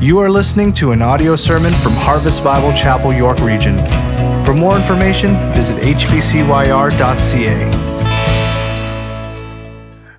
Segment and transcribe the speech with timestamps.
[0.00, 3.78] You are listening to an audio sermon from Harvest Bible Chapel, York Region.
[4.44, 6.38] For more information, visit hbcyr.ca.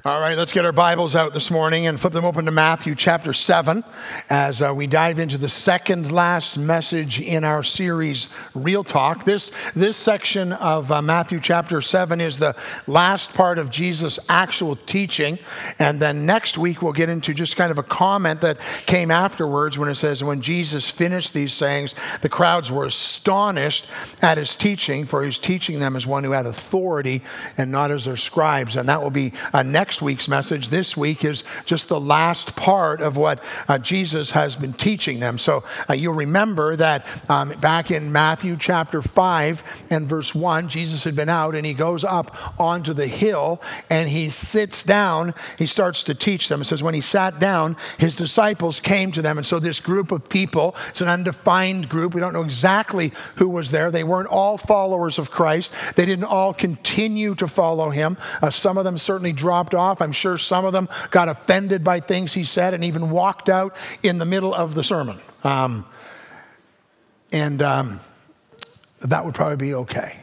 [0.06, 2.96] All right, let's get our Bibles out this morning and flip them open to Matthew
[2.96, 3.84] chapter 7
[4.30, 9.26] as uh, we dive into the second last message in our series, Real Talk.
[9.26, 12.56] This, this section of uh, Matthew chapter 7 is the
[12.88, 15.38] last part of Jesus' actual teaching.
[15.80, 19.78] And then next week, we'll get into just kind of a comment that came afterwards
[19.78, 23.86] when it says, When Jesus finished these sayings, the crowds were astonished
[24.22, 27.22] at his teaching, for he's teaching them as one who had authority
[27.58, 28.78] and not as their scribes.
[28.78, 30.70] And that will be uh, next week's message.
[30.70, 35.38] This week is just the last part of what uh, Jesus has been teaching them.
[35.38, 41.04] So uh, you'll remember that um, back in Matthew chapter 5 and verse 1, Jesus
[41.04, 45.34] had been out and he goes up onto the hill and he sits down.
[45.58, 46.62] He starts to teach them.
[46.62, 49.38] It says, when he sat down, his disciples came to them.
[49.38, 52.14] And so this group of people, it's an undefined group.
[52.14, 53.92] We don't know exactly who was there.
[53.92, 58.18] They weren't all followers of Christ, they didn't all continue to follow him.
[58.42, 60.02] Uh, some of them certainly dropped off.
[60.02, 63.76] I'm sure some of them got offended by things he said and even walked out
[64.04, 65.20] in the middle of the sermon.
[65.44, 65.86] Um,
[67.32, 68.00] and um,
[69.02, 70.20] that would probably be okay.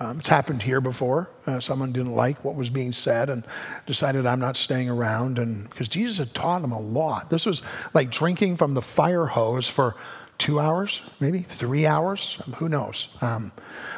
[0.00, 1.28] Um, it's happened here before.
[1.44, 3.44] Uh, someone didn't like what was being said and
[3.86, 5.38] decided I'm not staying around.
[5.38, 7.30] And because Jesus had taught them a lot.
[7.30, 7.62] This was
[7.94, 9.96] like drinking from the fire hose for
[10.38, 12.38] two hours, maybe three hours.
[12.46, 13.08] Um, who knows?
[13.20, 13.52] Um,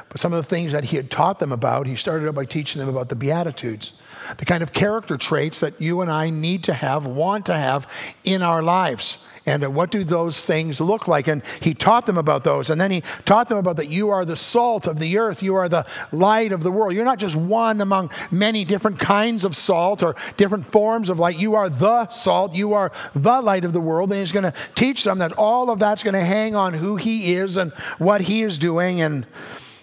[0.08, 2.46] but some of the things that he had taught them about, he started out by
[2.46, 3.92] teaching them about the Beatitudes
[4.38, 7.86] the kind of character traits that you and I need to have, want to have
[8.24, 9.18] in our lives.
[9.51, 11.27] And what do those things look like?
[11.27, 12.70] And he taught them about those.
[12.70, 15.57] And then he taught them about that you are the salt of the earth, you
[15.57, 16.95] are the light of the world.
[16.95, 21.37] You're not just one among many different kinds of salt or different forms of light.
[21.37, 24.12] You are the salt, you are the light of the world.
[24.12, 26.95] And he's going to teach them that all of that's going to hang on who
[26.95, 29.01] he is and what he is doing.
[29.01, 29.27] And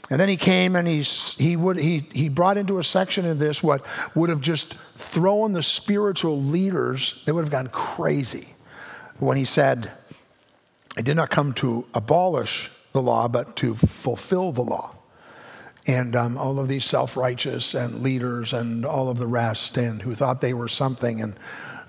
[0.10, 3.40] and then he came and he, he, would, he, he brought into a section in
[3.40, 8.54] this what would have just thrown the spiritual leaders, they would have gone crazy
[9.20, 9.92] when he said,
[10.98, 14.96] I did not come to abolish the law, but to fulfill the law.
[15.86, 20.02] And um, all of these self righteous and leaders and all of the rest, and
[20.02, 21.22] who thought they were something.
[21.22, 21.36] And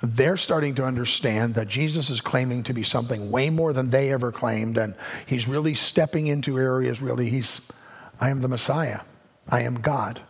[0.02, 4.12] they're starting to understand that Jesus is claiming to be something way more than they
[4.12, 4.78] ever claimed.
[4.78, 4.94] And
[5.26, 7.68] he's really stepping into areas, really, he's
[8.20, 9.00] I am the Messiah.
[9.48, 10.20] I am God.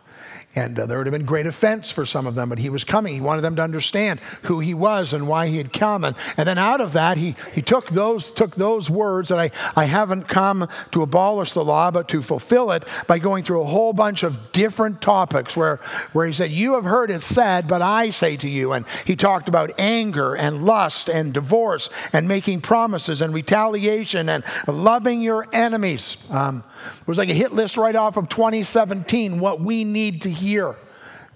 [0.54, 2.82] And uh, there would have been great offense for some of them, but he was
[2.82, 3.12] coming.
[3.12, 6.04] He wanted them to understand who he was and why he had come.
[6.04, 9.50] And, and then out of that, he, he took, those, took those words that I,
[9.76, 13.66] I haven't come to abolish the law, but to fulfill it by going through a
[13.66, 15.76] whole bunch of different topics where,
[16.14, 18.72] where he said, You have heard it said, but I say to you.
[18.72, 24.42] And he talked about anger and lust and divorce and making promises and retaliation and
[24.66, 26.16] loving your enemies.
[26.30, 26.64] Um,
[27.00, 30.76] it was like a hit list right off of 2017, what we need to hear.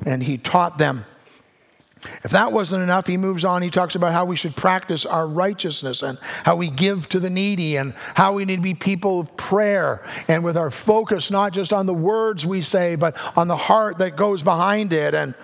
[0.04, 1.04] And he taught them.
[2.24, 3.62] If that wasn't enough, he moves on.
[3.62, 7.30] He talks about how we should practice our righteousness and how we give to the
[7.30, 11.52] needy and how we need to be people of prayer and with our focus not
[11.52, 15.14] just on the words we say, but on the heart that goes behind it.
[15.14, 15.34] And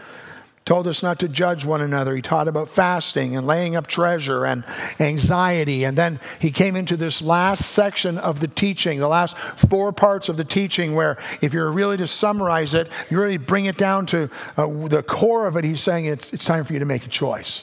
[0.68, 2.14] told us not to judge one another.
[2.14, 4.64] He taught about fasting and laying up treasure and
[5.00, 5.82] anxiety.
[5.82, 10.28] And then he came into this last section of the teaching, the last four parts
[10.28, 14.04] of the teaching, where if you're really to summarize it, you really bring it down
[14.08, 15.64] to uh, the core of it.
[15.64, 17.62] He's saying it's, it's time for you to make a choice.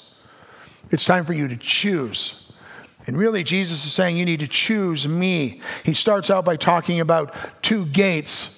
[0.90, 2.52] It's time for you to choose.
[3.06, 5.62] And really, Jesus is saying you need to choose me.
[5.84, 8.55] He starts out by talking about two gates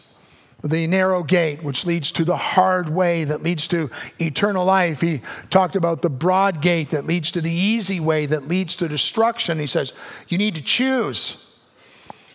[0.64, 5.02] the narrow gate, which leads to the hard way that leads to eternal life.
[5.02, 8.88] He talked about the broad gate that leads to the easy way that leads to
[8.88, 9.60] destruction.
[9.60, 9.94] He says,
[10.28, 11.56] You need to choose.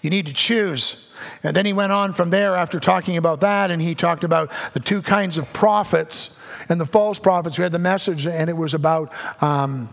[0.02, 1.12] You need to choose.
[1.42, 4.50] And then he went on from there after talking about that, and he talked about
[4.72, 7.58] the two kinds of prophets and the false prophets.
[7.58, 9.12] We had the message, and it was about
[9.42, 9.88] um,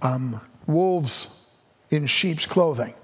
[0.00, 1.36] um, wolves
[1.90, 2.94] in sheep's clothing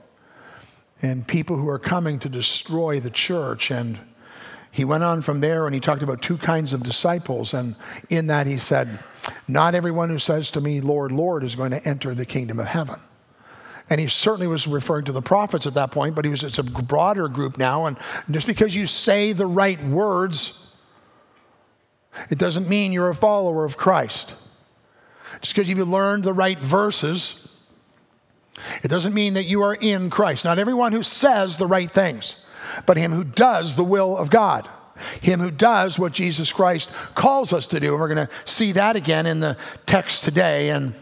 [1.02, 3.98] and people who are coming to destroy the church and
[4.70, 7.54] he went on from there and he talked about two kinds of disciples.
[7.54, 7.76] And
[8.10, 8.98] in that, he said,
[9.46, 12.66] Not everyone who says to me, Lord, Lord, is going to enter the kingdom of
[12.66, 13.00] heaven.
[13.90, 16.58] And he certainly was referring to the prophets at that point, but he was, it's
[16.58, 17.86] a broader group now.
[17.86, 17.96] And
[18.30, 20.74] just because you say the right words,
[22.28, 24.34] it doesn't mean you're a follower of Christ.
[25.40, 27.48] Just because you've learned the right verses,
[28.82, 30.44] it doesn't mean that you are in Christ.
[30.44, 32.34] Not everyone who says the right things
[32.86, 34.68] but him who does the will of God.
[35.20, 37.92] Him who does what Jesus Christ calls us to do.
[37.92, 40.70] And we're going to see that again in the text today.
[40.70, 40.94] And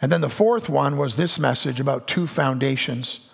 [0.00, 3.30] And then the fourth one was this message about two foundations.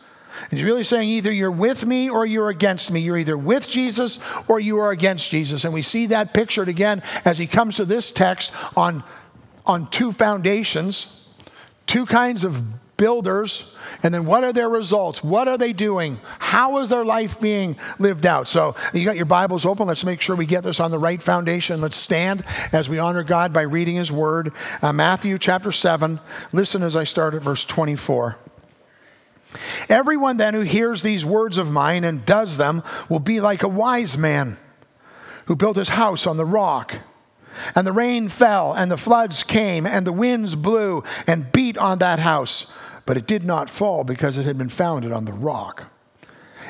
[0.51, 3.01] He's really saying either you're with me or you're against me.
[3.01, 5.65] You're either with Jesus or you are against Jesus.
[5.65, 9.03] And we see that pictured again as he comes to this text on,
[9.67, 11.27] on two foundations,
[11.87, 12.63] two kinds of
[12.99, 15.25] builders and then what are their results?
[15.25, 16.21] What are they doing?
[16.39, 18.47] How is their life being lived out?
[18.47, 19.87] So you got your bibles open.
[19.87, 21.81] Let's make sure we get this on the right foundation.
[21.81, 24.53] Let's stand as we honor god by reading his word.
[24.83, 26.21] Uh, matthew chapter 7
[26.53, 28.37] listen as i start at verse 24
[29.89, 33.69] everyone then who hears these words of mine and does them will be like a
[33.69, 34.57] wise man
[35.47, 36.97] who built his house on the rock.
[37.75, 41.99] And the rain fell, and the floods came, and the winds blew and beat on
[41.99, 42.71] that house
[43.09, 45.85] but it did not fall because it had been founded on the rock.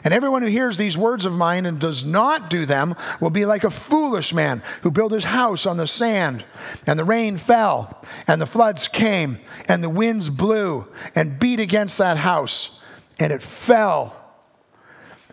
[0.05, 3.45] And everyone who hears these words of mine and does not do them will be
[3.45, 6.45] like a foolish man who built his house on the sand.
[6.87, 11.99] And the rain fell, and the floods came, and the winds blew and beat against
[11.99, 12.85] that house,
[13.19, 14.15] and it fell.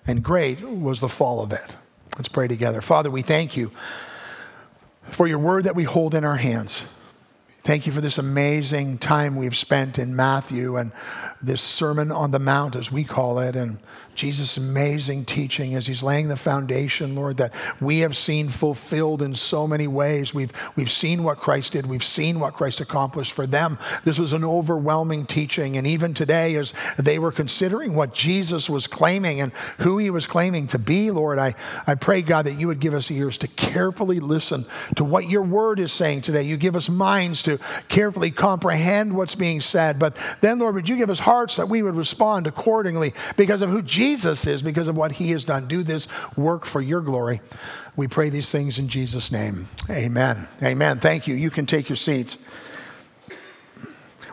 [0.08, 1.76] And great was the fall of it.
[2.16, 2.82] Let's pray together.
[2.82, 3.70] Father, we thank you
[5.12, 6.84] for your word that we hold in our hands.
[7.66, 10.92] Thank you for this amazing time we've spent in Matthew and
[11.42, 13.80] this Sermon on the Mount, as we call it, and
[14.14, 19.36] Jesus' amazing teaching as he's laying the foundation, Lord, that we have seen fulfilled in
[19.36, 20.34] so many ways.
[20.34, 23.78] We've, we've seen what Christ did, we've seen what Christ accomplished for them.
[24.06, 25.76] This was an overwhelming teaching.
[25.76, 30.28] And even today, as they were considering what Jesus was claiming and who he was
[30.28, 33.48] claiming to be, Lord, I, I pray, God, that you would give us ears to
[33.50, 34.66] carefully listen
[34.96, 36.44] to what your word is saying today.
[36.44, 37.55] You give us minds to
[37.88, 40.00] carefully comprehend what's being said.
[40.00, 43.70] But then, Lord, would you give us hearts that we would respond accordingly because of
[43.70, 45.68] who Jesus is because of what he has done.
[45.68, 47.42] Do this work for your glory.
[47.96, 49.68] We pray these things in Jesus' name.
[49.90, 50.48] Amen.
[50.62, 51.00] Amen.
[51.00, 51.36] Thank you.
[51.36, 52.38] You can take your seats.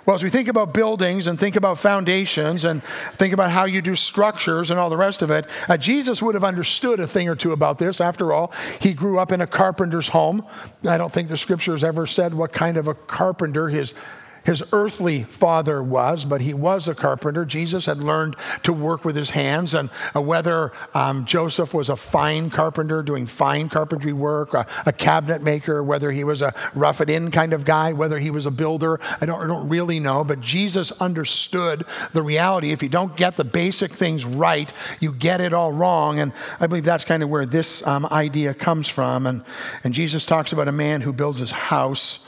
[0.05, 2.83] Well, as we think about buildings and think about foundations and
[3.15, 6.35] think about how you do structures and all the rest of it, uh, Jesus would
[6.35, 8.01] have understood a thing or two about this.
[8.01, 10.45] After all, he grew up in a carpenter's home.
[10.89, 13.95] I don't think the scriptures ever said what kind of a carpenter his
[14.45, 17.45] his earthly father was, but he was a carpenter.
[17.45, 21.97] Jesus had learned to work with his hands, and uh, whether um, Joseph was a
[21.97, 27.01] fine carpenter doing fine carpentry work, a, a, cabinet maker, whether he was a rough
[27.01, 30.01] it in kind of guy, whether he was a builder, I don't, I don't really
[30.01, 30.25] know.
[30.25, 32.73] But Jesus understood the reality.
[32.73, 36.19] If you don't get the basic things right, you get it all wrong.
[36.19, 39.27] And I believe that's kind of where this um, idea comes from.
[39.27, 39.45] And,
[39.85, 42.27] and Jesus talks about a man who builds his house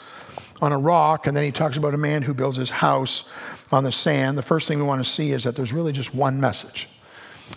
[0.65, 3.31] on a rock, and then he talks about a man who builds his house
[3.71, 4.37] on the sand.
[4.37, 6.89] The first thing we want to see is that there's really just one message.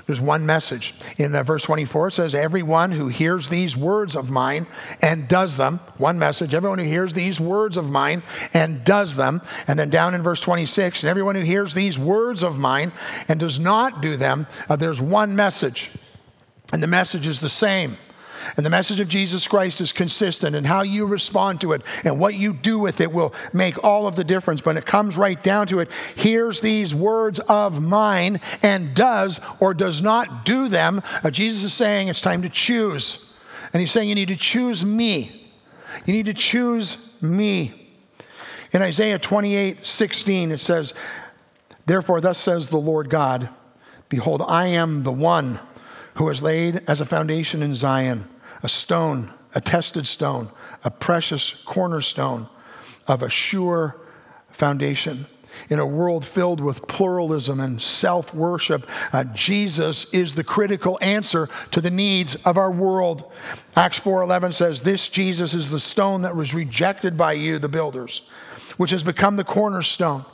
[0.06, 0.94] There's one message.
[1.18, 4.68] In uh, verse 24, it says, Everyone who hears these words of mine
[5.02, 8.22] and does them, one message, everyone who hears these words of mine
[8.54, 9.42] and does them.
[9.68, 12.92] And then down in verse 26, and everyone who hears these words of mine
[13.28, 15.90] and does not do them, uh, there's one message.
[16.74, 17.98] And the message is the same.
[18.56, 22.20] And the message of Jesus Christ is consistent, and how you respond to it and
[22.20, 24.62] what you do with it will make all of the difference.
[24.62, 29.74] But it comes right down to it, hears these words of mine and does or
[29.74, 31.02] does not do them.
[31.24, 33.34] Uh, Jesus is saying it's time to choose.
[33.74, 35.52] And he's saying you need to choose me.
[36.06, 37.90] You need to choose me.
[38.74, 40.94] In Isaiah 28 16, it says,
[41.86, 43.50] Therefore, thus says the Lord God,
[44.10, 45.60] Behold, I am the one
[46.18, 48.28] who has laid as a foundation in Zion
[48.64, 50.50] a stone, a tested stone,
[50.84, 52.50] a precious cornerstone
[53.08, 53.96] of a sure
[54.50, 55.28] foundation.
[55.70, 61.50] In a world filled with pluralism and self worship, uh, Jesus is the critical answer
[61.72, 63.32] to the needs of our world.
[63.76, 68.22] Acts 4:11 says, "This Jesus is the stone that was rejected by you, the builders,
[68.78, 70.26] which has become the cornerstone."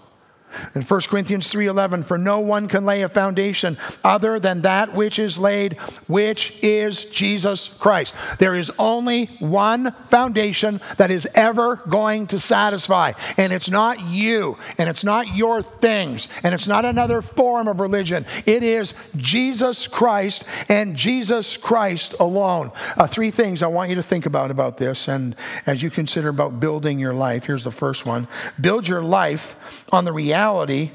[0.76, 5.20] In 1 Corinthians 3:11 for no one can lay a foundation other than that which
[5.20, 5.74] is laid
[6.08, 8.14] which is Jesus Christ.
[8.40, 14.58] There is only one foundation that is ever going to satisfy and it's not you
[14.78, 18.26] and it's not your things and it's not another form of religion.
[18.46, 22.72] It is Jesus Christ and Jesus Christ alone.
[22.98, 26.30] Uh, three things I want you to think about about this and as you consider
[26.30, 27.46] about building your life.
[27.46, 28.28] Here's the first one.
[28.60, 29.56] Build your life
[29.92, 30.92] on the reality reality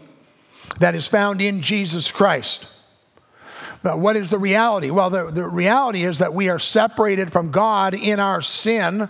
[0.79, 2.67] that is found in Jesus Christ.
[3.83, 4.91] Now, what is the reality?
[4.91, 9.09] Well, the, the reality is that we are separated from God in our sin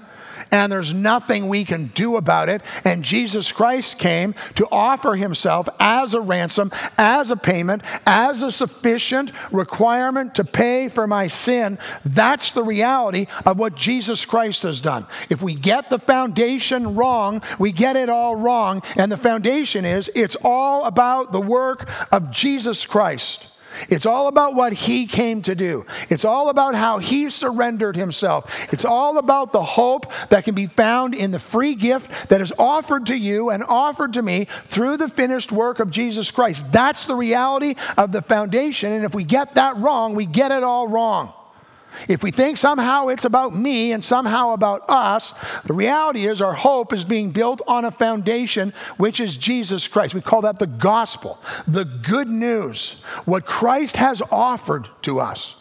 [0.50, 2.62] and there's nothing we can do about it.
[2.84, 8.52] And Jesus Christ came to offer himself as a ransom, as a payment, as a
[8.52, 11.78] sufficient requirement to pay for my sin.
[12.04, 15.06] That's the reality of what Jesus Christ has done.
[15.28, 18.82] If we get the foundation wrong, we get it all wrong.
[18.96, 23.46] And the foundation is it's all about the work of Jesus Christ.
[23.88, 25.86] It's all about what he came to do.
[26.08, 28.52] It's all about how he surrendered himself.
[28.72, 32.52] It's all about the hope that can be found in the free gift that is
[32.58, 36.70] offered to you and offered to me through the finished work of Jesus Christ.
[36.72, 38.92] That's the reality of the foundation.
[38.92, 41.32] And if we get that wrong, we get it all wrong.
[42.06, 46.54] If we think somehow it's about me and somehow about us, the reality is our
[46.54, 50.14] hope is being built on a foundation which is Jesus Christ.
[50.14, 55.57] We call that the gospel, the good news, what Christ has offered to us.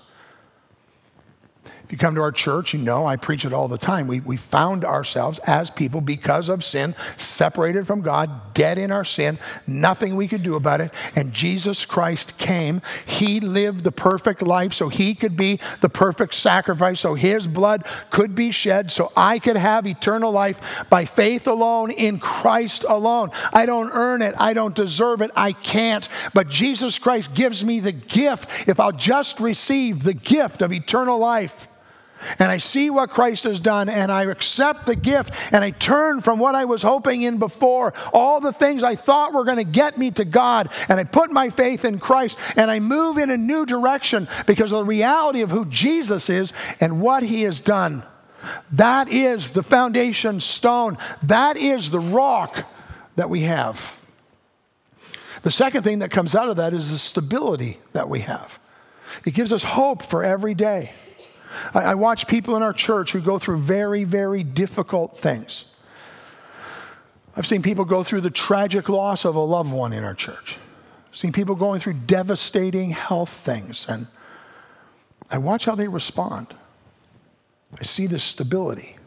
[1.88, 4.08] If you come to our church, you know I preach it all the time.
[4.08, 9.06] We, we found ourselves as people because of sin, separated from God, dead in our
[9.06, 10.94] sin, nothing we could do about it.
[11.16, 12.82] And Jesus Christ came.
[13.06, 17.86] He lived the perfect life so he could be the perfect sacrifice, so his blood
[18.10, 23.32] could be shed, so I could have eternal life by faith alone in Christ alone.
[23.54, 26.10] I don't earn it, I don't deserve it, I can't.
[26.34, 31.18] But Jesus Christ gives me the gift if I'll just receive the gift of eternal
[31.18, 31.70] life
[32.40, 36.22] and I see what Christ has done, and I accept the gift, and I turn
[36.22, 39.64] from what I was hoping in before, all the things I thought were going to
[39.64, 43.30] get me to God, and I put my faith in Christ, and I move in
[43.30, 47.62] a new direction because of the reality of who Jesus is and what he has
[47.62, 48.04] done.
[48.72, 52.66] That is the foundation stone, that is the rock
[53.16, 54.00] that we have.
[55.44, 58.60] The second thing that comes out of that is the stability that we have.
[59.26, 60.92] It gives us hope for every day.
[61.74, 65.66] I, I watch people in our church who go through very, very difficult things.
[67.36, 70.58] I've seen people go through the tragic loss of a loved one in our church.
[71.10, 74.08] I've seen people going through devastating health things, and
[75.30, 76.54] I watch how they respond.
[77.80, 78.98] I see the stability.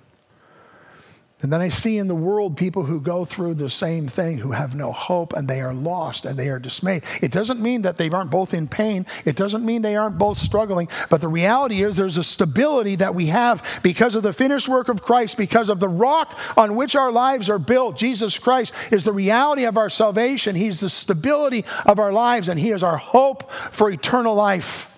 [1.42, 4.52] And then I see in the world people who go through the same thing, who
[4.52, 7.02] have no hope and they are lost and they are dismayed.
[7.22, 9.06] It doesn't mean that they aren't both in pain.
[9.24, 10.88] It doesn't mean they aren't both struggling.
[11.08, 14.90] But the reality is there's a stability that we have because of the finished work
[14.90, 17.96] of Christ, because of the rock on which our lives are built.
[17.96, 20.56] Jesus Christ is the reality of our salvation.
[20.56, 24.94] He's the stability of our lives and He is our hope for eternal life.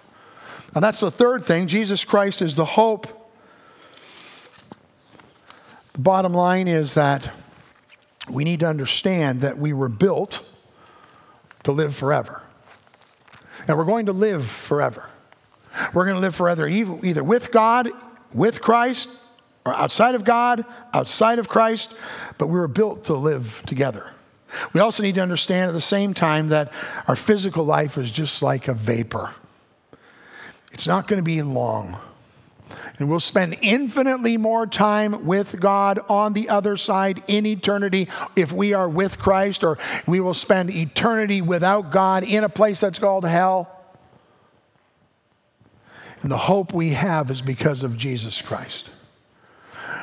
[0.75, 1.69] And that's the third thing.
[1.69, 3.22] Jesus Christ is the hope
[5.93, 7.31] the bottom line is that
[8.29, 10.45] we need to understand that we were built
[11.65, 12.43] to live forever.
[13.69, 15.09] And we're going to live forever.
[15.95, 17.91] We're going to live forever either with God,
[18.35, 19.09] with Christ,
[19.65, 21.95] or outside of God, outside of Christ,
[22.39, 24.11] but we were built to live together.
[24.73, 26.73] We also need to understand at the same time that
[27.07, 29.31] our physical life is just like a vapor.
[30.73, 31.99] It's not going to be long.
[33.03, 38.53] And we'll spend infinitely more time with God on the other side in eternity if
[38.53, 43.01] we are with Christ, or we will spend eternity without God in a place that's
[43.01, 43.69] called hell.
[46.21, 48.89] And the hope we have is because of Jesus Christ.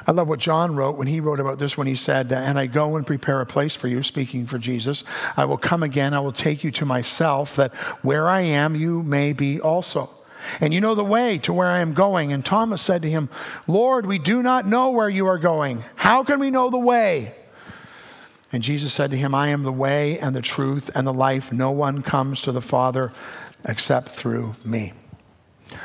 [0.05, 2.65] I love what John wrote when he wrote about this when he said, And I
[2.65, 5.05] go and prepare a place for you, speaking for Jesus.
[5.37, 9.03] I will come again, I will take you to myself, that where I am, you
[9.03, 10.09] may be also
[10.59, 12.31] and you know the way to where I am going.
[12.33, 13.29] And Thomas said to him,
[13.67, 15.83] Lord, we do not know where you are going.
[15.95, 17.35] How can we know the way?
[18.51, 21.51] And Jesus said to him, I am the way and the truth and the life.
[21.51, 23.11] No one comes to the Father
[23.63, 24.93] except through me.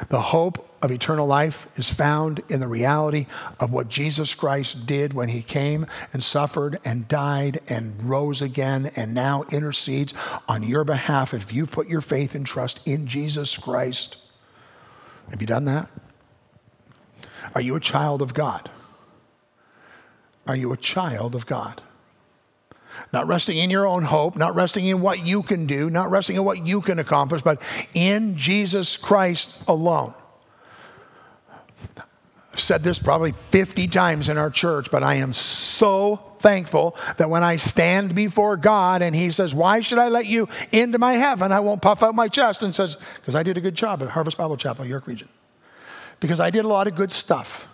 [0.08, 3.26] The hope of eternal life is found in the reality
[3.58, 8.90] of what Jesus Christ did when he came and suffered and died and rose again
[8.94, 10.12] and now intercedes
[10.46, 14.16] on your behalf if you put your faith and trust in Jesus Christ.
[15.30, 15.88] Have you done that?
[17.54, 18.70] Are you a child of God?
[20.46, 21.82] Are you a child of God?
[23.12, 26.36] Not resting in your own hope, not resting in what you can do, not resting
[26.36, 27.60] in what you can accomplish, but
[27.92, 30.14] in Jesus Christ alone.
[32.54, 37.28] I've said this probably 50 times in our church, but I am so thankful that
[37.28, 41.14] when I stand before God and He says, Why should I let you into my
[41.14, 41.50] heaven?
[41.50, 44.10] I won't puff out my chest and says, Because I did a good job at
[44.10, 45.28] Harvest Bible Chapel, York Region.
[46.20, 47.66] Because I did a lot of good stuff.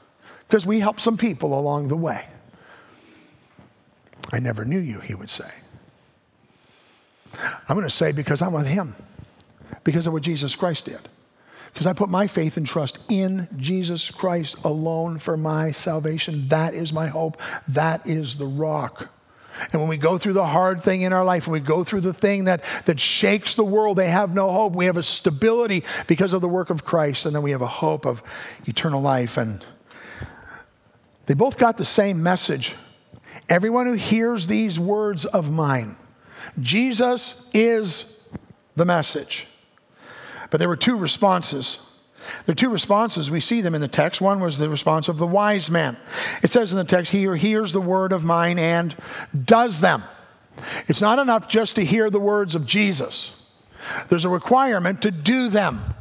[0.48, 2.26] Because we helped some people along the way.
[4.32, 5.50] I never knew you, He would say.
[7.68, 8.94] I'm going to say, Because I'm with Him.
[9.84, 11.00] Because of what Jesus Christ did
[11.72, 16.48] because I put my faith and trust in Jesus Christ alone for my salvation.
[16.48, 17.40] That is my hope.
[17.68, 19.08] That is the rock.
[19.72, 22.00] And when we go through the hard thing in our life, when we go through
[22.00, 24.72] the thing that, that shakes the world, they have no hope.
[24.72, 27.66] We have a stability because of the work of Christ, and then we have a
[27.66, 28.22] hope of
[28.66, 29.36] eternal life.
[29.36, 29.64] And
[31.26, 32.74] they both got the same message.
[33.48, 35.96] Everyone who hears these words of mine,
[36.60, 38.22] Jesus is
[38.76, 39.46] the message.
[40.50, 41.78] But there were two responses.
[42.44, 43.30] There are two responses.
[43.30, 44.20] We see them in the text.
[44.20, 45.96] One was the response of the wise man.
[46.42, 48.94] It says in the text, He hears the word of mine and
[49.44, 50.04] does them.
[50.88, 53.36] It's not enough just to hear the words of Jesus,
[54.08, 55.94] there's a requirement to do them.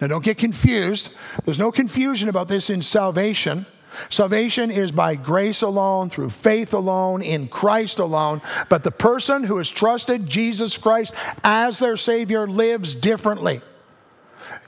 [0.00, 1.10] Now, don't get confused.
[1.44, 3.66] There's no confusion about this in salvation.
[4.08, 8.40] Salvation is by grace alone, through faith alone, in Christ alone.
[8.68, 11.12] But the person who has trusted Jesus Christ
[11.44, 13.60] as their Savior lives differently.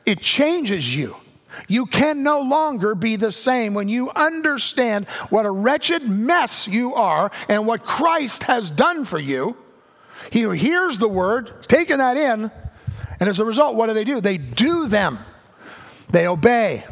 [0.05, 1.17] It changes you.
[1.69, 6.95] You can no longer be the same when you understand what a wretched mess you
[6.95, 9.57] are and what Christ has done for you.
[10.31, 12.51] He hears the word, taking that in,
[13.21, 14.21] and as a result, what do they do?
[14.21, 15.19] They do them.
[16.11, 16.85] They obey.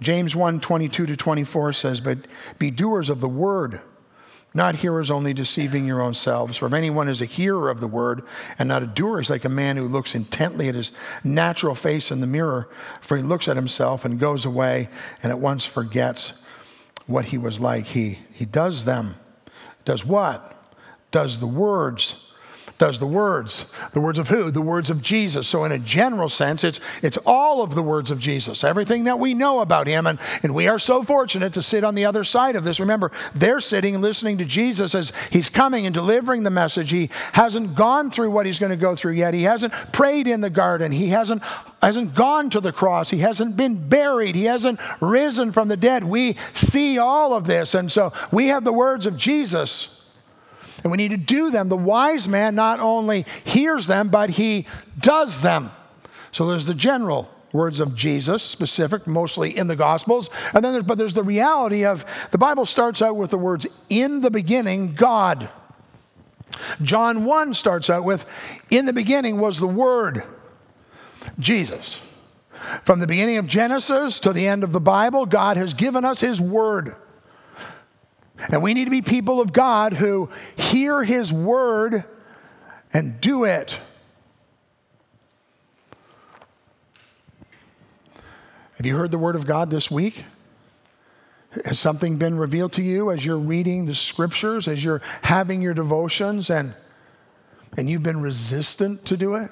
[0.00, 2.18] James 1 22 to 24 says, But
[2.58, 3.80] be doers of the word
[4.56, 6.56] not hearers only deceiving your own selves.
[6.56, 8.22] For if anyone is a hearer of the word
[8.58, 12.10] and not a doer, is like a man who looks intently at his natural face
[12.10, 12.68] in the mirror,
[13.02, 14.88] for he looks at himself and goes away
[15.22, 16.42] and at once forgets
[17.06, 17.86] what he was like.
[17.88, 19.16] He, he does them.
[19.84, 20.74] Does what?
[21.10, 22.24] Does the words
[22.78, 23.72] does the words.
[23.92, 24.50] The words of who?
[24.50, 25.48] The words of Jesus.
[25.48, 29.18] So, in a general sense, it's, it's all of the words of Jesus, everything that
[29.18, 30.06] we know about him.
[30.06, 32.78] And, and we are so fortunate to sit on the other side of this.
[32.78, 36.90] Remember, they're sitting and listening to Jesus as he's coming and delivering the message.
[36.90, 39.32] He hasn't gone through what he's going to go through yet.
[39.32, 40.92] He hasn't prayed in the garden.
[40.92, 41.42] He hasn't,
[41.82, 43.08] hasn't gone to the cross.
[43.08, 44.34] He hasn't been buried.
[44.34, 46.04] He hasn't risen from the dead.
[46.04, 47.74] We see all of this.
[47.74, 49.95] And so we have the words of Jesus
[50.86, 51.68] and we need to do them.
[51.68, 55.72] The wise man not only hears them, but he does them.
[56.30, 60.30] So there's the general words of Jesus, specific, mostly in the Gospels.
[60.54, 63.66] And then there's, but there's the reality of the Bible starts out with the words,
[63.88, 65.50] in the beginning, God.
[66.80, 68.24] John 1 starts out with,
[68.70, 70.22] in the beginning was the Word,
[71.40, 71.98] Jesus.
[72.84, 76.20] From the beginning of Genesis to the end of the Bible, God has given us
[76.20, 76.94] His Word.
[78.38, 82.04] And we need to be people of God who hear His word
[82.92, 83.78] and do it.
[88.76, 90.24] Have you heard the word of God this week?
[91.64, 95.72] Has something been revealed to you as you're reading the scriptures, as you're having your
[95.72, 96.74] devotions, and,
[97.78, 99.50] and you've been resistant to do it?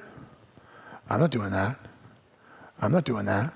[1.09, 1.79] I'm not doing that.
[2.81, 3.55] I'm not doing that.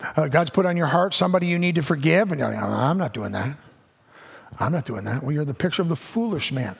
[0.00, 2.98] Uh, God's put on your heart somebody you need to forgive, and you're like, I'm
[2.98, 3.56] not doing that.
[4.58, 5.22] I'm not doing that.
[5.22, 6.76] Well, you're the picture of the foolish man.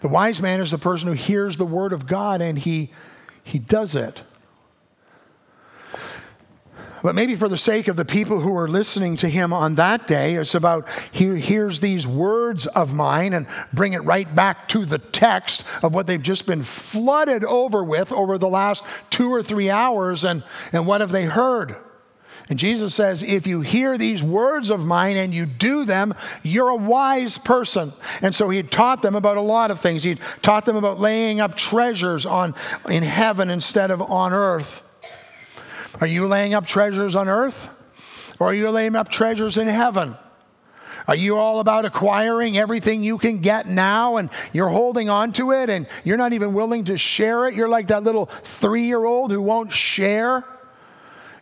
[0.00, 2.90] The wise man is the person who hears the word of God and he,
[3.42, 4.22] he does it.
[7.04, 10.06] But maybe for the sake of the people who are listening to him on that
[10.06, 14.86] day, it's about he hears these words of mine and bring it right back to
[14.86, 19.42] the text of what they've just been flooded over with over the last two or
[19.42, 20.24] three hours.
[20.24, 21.76] And, and what have they heard?
[22.48, 26.68] And Jesus says, if you hear these words of mine and you do them, you're
[26.68, 27.92] a wise person.
[28.20, 30.02] And so he taught them about a lot of things.
[30.02, 32.54] He taught them about laying up treasures on,
[32.88, 34.82] in heaven instead of on earth.
[36.00, 37.70] Are you laying up treasures on earth?
[38.38, 40.16] Or are you laying up treasures in heaven?
[41.06, 45.52] Are you all about acquiring everything you can get now and you're holding on to
[45.52, 47.54] it and you're not even willing to share it?
[47.54, 50.44] You're like that little three year old who won't share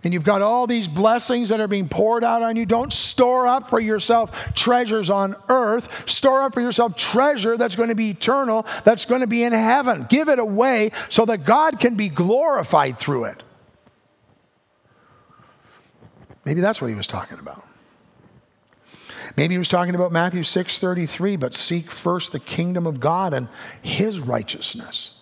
[0.04, 2.66] and you've got all these blessings that are being poured out on you.
[2.66, 6.08] Don't store up for yourself treasures on earth.
[6.10, 9.52] Store up for yourself treasure that's going to be eternal, that's going to be in
[9.52, 10.06] heaven.
[10.08, 13.42] Give it away so that God can be glorified through it.
[16.44, 17.62] Maybe that's what he was talking about.
[19.36, 23.48] Maybe he was talking about Matthew 6:33, but seek first the kingdom of God and
[23.80, 25.21] his righteousness.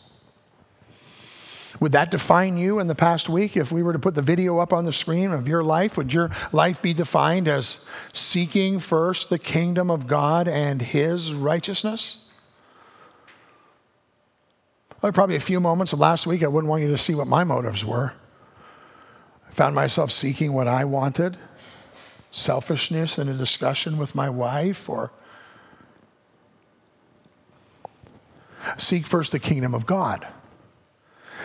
[1.80, 3.56] Would that define you in the past week?
[3.56, 6.12] If we were to put the video up on the screen of your life, would
[6.12, 12.18] your life be defined as seeking first the kingdom of God and his righteousness?
[15.00, 17.26] Well, probably a few moments of last week, I wouldn't want you to see what
[17.26, 18.12] my motives were.
[19.48, 21.38] I found myself seeking what I wanted,
[22.30, 25.12] selfishness in a discussion with my wife, or
[28.76, 30.26] seek first the kingdom of God.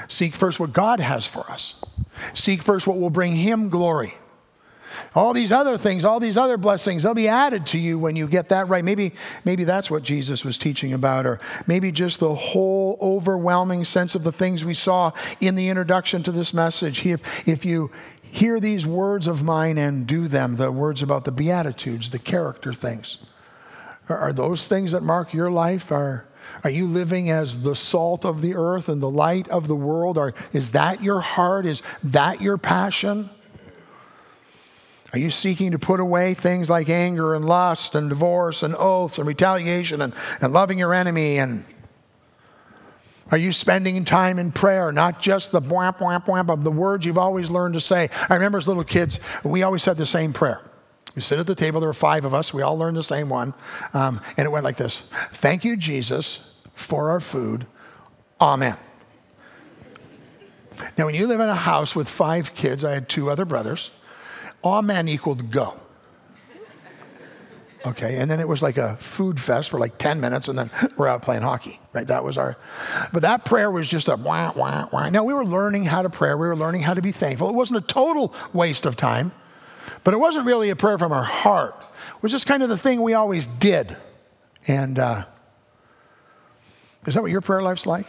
[0.07, 1.75] Seek first what God has for us.
[2.33, 4.15] Seek first what will bring Him glory.
[5.13, 8.27] All these other things, all these other blessings, they'll be added to you when you
[8.27, 8.83] get that right.
[8.83, 9.13] Maybe,
[9.43, 14.23] maybe that's what Jesus was teaching about, or maybe just the whole overwhelming sense of
[14.23, 17.05] the things we saw in the introduction to this message.
[17.05, 17.91] If, if you
[18.21, 22.73] hear these words of mine and do them, the words about the Beatitudes, the character
[22.73, 23.17] things,
[24.07, 25.91] are, those things that mark your life?
[25.91, 26.25] Are,
[26.65, 30.17] are you living as the salt of the earth and the light of the world?
[30.17, 31.67] Or is that your heart?
[31.67, 33.29] Is that your passion?
[35.13, 39.19] Are you seeking to put away things like anger and lust and divorce and oaths
[39.19, 41.37] and retaliation and, and loving your enemy?
[41.37, 41.65] And
[43.29, 47.05] are you spending time in prayer, not just the wham, wham, wham of the words
[47.05, 48.09] you've always learned to say?
[48.27, 50.61] I remember as little kids, we always said the same prayer.
[51.13, 53.29] We sit at the table, there were five of us, we all learned the same
[53.29, 53.53] one.
[53.93, 57.65] Um, and it went like this Thank you, Jesus, for our food.
[58.39, 58.77] Amen.
[60.97, 63.91] Now, when you live in a house with five kids, I had two other brothers
[64.63, 65.79] amen equaled go.
[67.85, 70.71] Okay, and then it was like a food fest for like 10 minutes, and then
[70.97, 72.07] we're out playing hockey, right?
[72.07, 72.57] That was our,
[73.13, 75.07] but that prayer was just a wah, wah, wah.
[75.09, 77.47] Now, we were learning how to pray, we were learning how to be thankful.
[77.47, 79.33] It wasn't a total waste of time,
[80.03, 81.75] but it wasn't really a prayer from our heart.
[82.15, 83.95] It was just kind of the thing we always did.
[84.67, 85.25] And uh,
[87.05, 88.07] is that what your prayer life's like?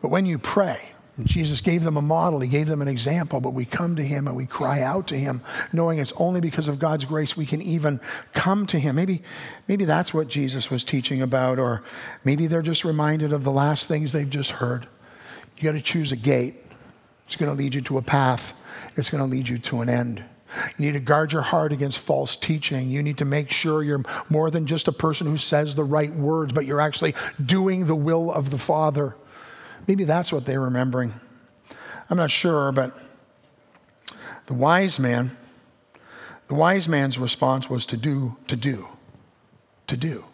[0.00, 0.92] But when you pray,
[1.22, 4.26] Jesus gave them a model, He gave them an example, but we come to Him
[4.26, 5.42] and we cry out to Him,
[5.72, 8.00] knowing it's only because of God's grace we can even
[8.32, 8.96] come to Him.
[8.96, 9.22] Maybe,
[9.68, 11.84] maybe that's what Jesus was teaching about, or
[12.24, 14.88] maybe they're just reminded of the last things they've just heard.
[15.56, 16.56] You got to choose a gate,
[17.26, 18.52] it's going to lead you to a path,
[18.96, 20.24] it's going to lead you to an end.
[20.76, 22.88] You need to guard your heart against false teaching.
[22.88, 26.12] You need to make sure you're more than just a person who says the right
[26.14, 27.14] words, but you're actually
[27.44, 29.16] doing the will of the Father.
[29.86, 31.14] Maybe that's what they're remembering.
[32.08, 32.92] I'm not sure, but
[34.46, 35.36] the wise man,
[36.48, 38.88] the wise man's response was to do, to do,
[39.86, 40.24] to do.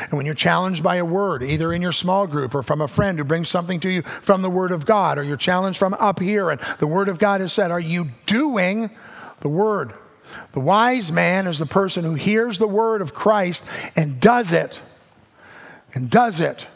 [0.00, 2.88] And when you're challenged by a word, either in your small group or from a
[2.88, 5.94] friend who brings something to you from the Word of God, or you're challenged from
[5.94, 8.90] up here and the Word of God has said, Are you doing
[9.40, 9.94] the Word?
[10.52, 13.64] The wise man is the person who hears the Word of Christ
[13.96, 14.80] and does it.
[15.94, 16.66] And does it.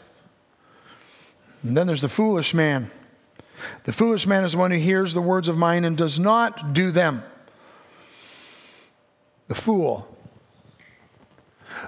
[1.63, 2.91] And then there's the foolish man.
[3.85, 6.73] The foolish man is the one who hears the words of mine and does not
[6.73, 7.23] do them.
[9.47, 10.16] The fool.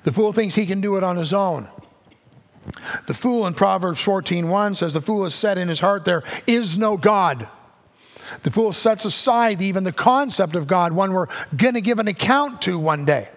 [0.04, 1.70] The fool thinks he can do it on his own.
[3.08, 6.78] The fool in Proverbs 14:1 says the fool has said in his heart there is
[6.78, 7.48] no God.
[8.44, 12.08] The fool sets aside even the concept of God, one we're going to give an
[12.08, 13.30] account to one day.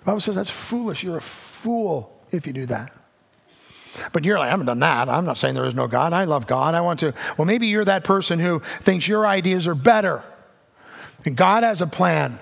[0.00, 1.04] The Bible says that's foolish.
[1.04, 2.92] You're a fool if you do that.
[4.12, 5.08] But you're like, I haven't done that.
[5.08, 6.12] I'm not saying there is no God.
[6.12, 6.74] I love God.
[6.74, 7.12] I want to.
[7.36, 10.24] Well, maybe you're that person who thinks your ideas are better.
[11.24, 12.40] And God has a plan.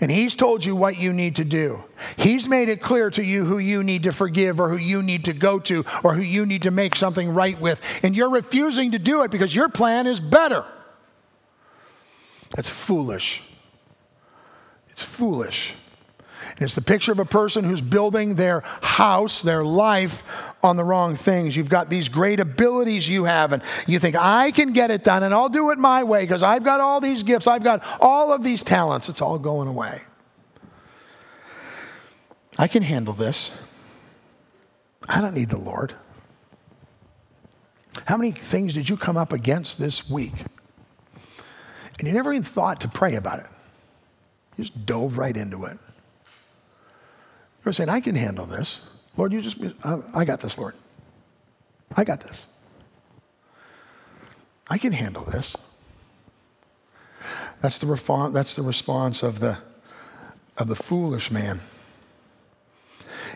[0.00, 1.84] And He's told you what you need to do.
[2.16, 5.26] He's made it clear to you who you need to forgive or who you need
[5.26, 7.80] to go to or who you need to make something right with.
[8.02, 10.64] And you're refusing to do it because your plan is better.
[12.56, 13.42] That's foolish.
[14.88, 15.74] It's foolish.
[16.58, 20.22] It's the picture of a person who's building their house, their life
[20.62, 21.56] on the wrong things.
[21.56, 25.22] You've got these great abilities you have, and you think, I can get it done,
[25.22, 28.32] and I'll do it my way because I've got all these gifts, I've got all
[28.32, 29.08] of these talents.
[29.08, 30.02] It's all going away.
[32.58, 33.50] I can handle this.
[35.08, 35.94] I don't need the Lord.
[38.06, 40.34] How many things did you come up against this week?
[41.98, 43.46] And you never even thought to pray about it.
[44.56, 45.78] You just dove right into it.
[47.64, 48.80] You're saying, I can handle this.
[49.16, 49.58] Lord, you just,
[50.14, 50.74] I got this, Lord.
[51.96, 52.46] I got this.
[54.68, 55.56] I can handle this.
[57.60, 59.58] That's the, response, that's the response of the,
[60.56, 61.60] of the foolish man.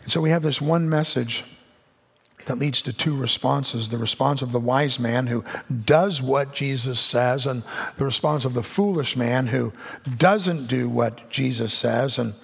[0.02, 1.44] And so we have this one message
[2.46, 5.44] that leads to two responses the response of the wise man who
[5.84, 7.62] does what Jesus says, and
[7.96, 9.72] the response of the foolish man who
[10.18, 12.18] doesn't do what Jesus says.
[12.18, 12.34] And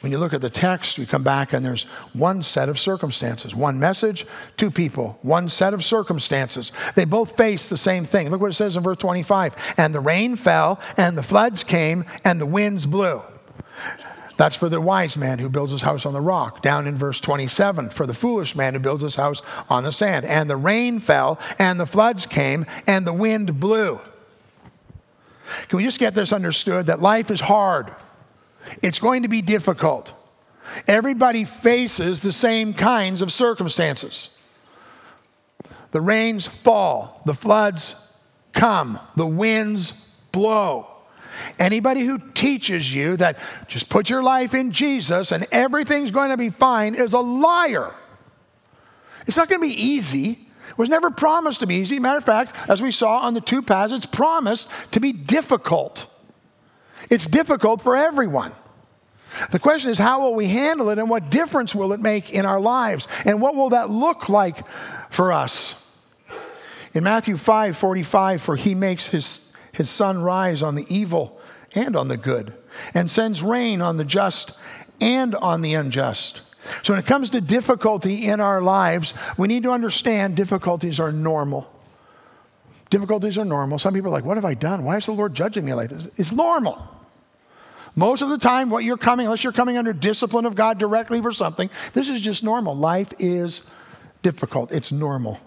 [0.00, 3.54] when you look at the text, we come back and there's one set of circumstances
[3.54, 6.72] one message, two people, one set of circumstances.
[6.94, 8.30] They both face the same thing.
[8.30, 12.04] Look what it says in verse 25 And the rain fell, and the floods came,
[12.24, 13.22] and the winds blew.
[14.36, 16.60] That's for the wise man who builds his house on the rock.
[16.60, 20.26] Down in verse 27, for the foolish man who builds his house on the sand.
[20.26, 23.98] And the rain fell, and the floods came, and the wind blew.
[25.68, 27.94] Can we just get this understood that life is hard?
[28.82, 30.12] It's going to be difficult.
[30.86, 34.36] Everybody faces the same kinds of circumstances.
[35.92, 37.94] the rains fall, the floods
[38.52, 39.92] come, the winds
[40.32, 40.95] blow.
[41.58, 46.36] Anybody who teaches you that just put your life in Jesus and everything's going to
[46.36, 47.94] be fine is a liar.
[49.26, 50.30] It's not going to be easy.
[50.68, 51.98] It was never promised to be easy.
[51.98, 56.06] Matter of fact, as we saw on the two paths, it's promised to be difficult.
[57.10, 58.52] It's difficult for everyone.
[59.50, 62.46] The question is, how will we handle it and what difference will it make in
[62.46, 63.06] our lives?
[63.24, 64.62] And what will that look like
[65.10, 65.82] for us?
[66.94, 69.45] In Matthew 5 45, for he makes his,
[69.76, 71.38] his sun rise on the evil
[71.74, 72.54] and on the good,
[72.94, 74.52] and sends rain on the just
[75.00, 76.40] and on the unjust.
[76.82, 81.12] So, when it comes to difficulty in our lives, we need to understand difficulties are
[81.12, 81.70] normal.
[82.88, 83.78] Difficulties are normal.
[83.78, 84.84] Some people are like, What have I done?
[84.84, 86.08] Why is the Lord judging me like this?
[86.16, 86.88] It's normal.
[87.94, 91.20] Most of the time, what you're coming, unless you're coming under discipline of God directly
[91.20, 92.74] for something, this is just normal.
[92.74, 93.70] Life is
[94.22, 95.38] difficult, it's normal.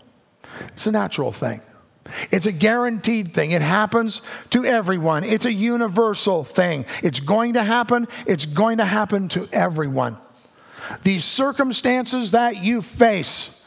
[0.76, 1.62] It's a natural thing.
[2.32, 3.52] It's a guaranteed thing.
[3.52, 5.24] It happens to everyone.
[5.24, 6.86] It's a universal thing.
[7.04, 8.08] It's going to happen.
[8.26, 10.18] It's going to happen to everyone.
[11.04, 13.64] These circumstances that you face,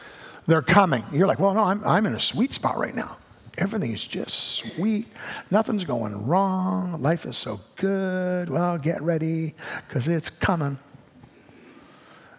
[0.46, 1.04] they're coming.
[1.12, 3.16] You're like, well, no, I'm, I'm in a sweet spot right now.
[3.58, 5.06] Everything is just sweet.
[5.50, 7.00] Nothing's going wrong.
[7.02, 8.48] Life is so good.
[8.48, 9.54] Well, get ready
[9.86, 10.78] because it's coming.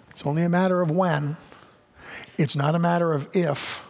[0.10, 1.38] It's only a matter of when,
[2.38, 3.88] it's not a matter of if.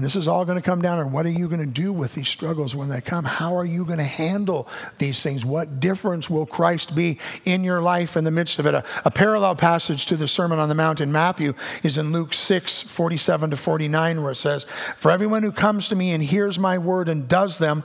[0.00, 1.92] And this is all going to come down to what are you going to do
[1.92, 3.22] with these struggles when they come?
[3.22, 5.44] How are you going to handle these things?
[5.44, 8.72] What difference will Christ be in your life in the midst of it?
[8.72, 12.32] A, a, parallel passage to the Sermon on the Mount in Matthew is in Luke
[12.32, 14.64] 6 47 to 49, where it says,
[14.96, 17.84] For everyone who comes to me and hears my word and does them,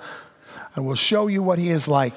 [0.74, 2.16] I will show you what he is like.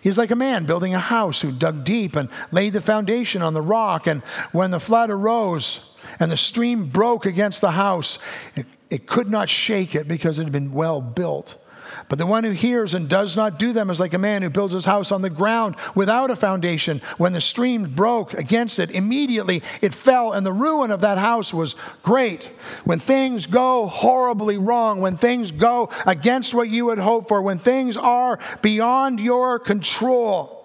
[0.00, 3.52] He's like a man building a house who dug deep and laid the foundation on
[3.52, 4.06] the rock.
[4.06, 8.18] And when the flood arose, and the stream broke against the house.
[8.54, 11.56] It, it could not shake it because it had been well built.
[12.08, 14.50] But the one who hears and does not do them is like a man who
[14.50, 17.00] builds his house on the ground without a foundation.
[17.18, 21.52] When the stream broke against it, immediately it fell, and the ruin of that house
[21.52, 22.50] was great.
[22.84, 27.58] When things go horribly wrong, when things go against what you had hoped for, when
[27.58, 30.63] things are beyond your control,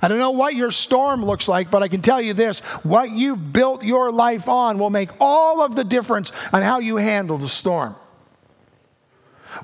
[0.00, 3.10] I don't know what your storm looks like, but I can tell you this what
[3.10, 7.38] you've built your life on will make all of the difference on how you handle
[7.38, 7.96] the storm.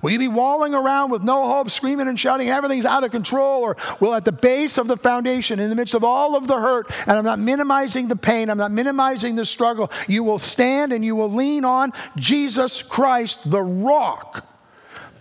[0.03, 3.63] Will you be walling around with no hope, screaming and shouting, everything's out of control?
[3.63, 6.59] Or will at the base of the foundation, in the midst of all of the
[6.59, 10.93] hurt, and I'm not minimizing the pain, I'm not minimizing the struggle, you will stand
[10.93, 14.47] and you will lean on Jesus Christ, the rock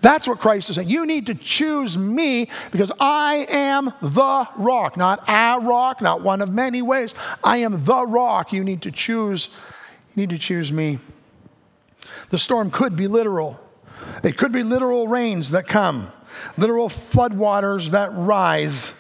[0.02, 0.90] that's what Christ is saying.
[0.90, 6.42] You need to choose me because I am the rock, not a rock, not one
[6.42, 7.14] of many ways.
[7.44, 8.54] I am the rock.
[8.54, 9.50] You need to choose.
[10.16, 11.00] You need to choose me.
[12.30, 13.60] The storm could be literal.
[14.24, 16.12] It could be literal rains that come,
[16.58, 18.94] literal floodwaters that rise.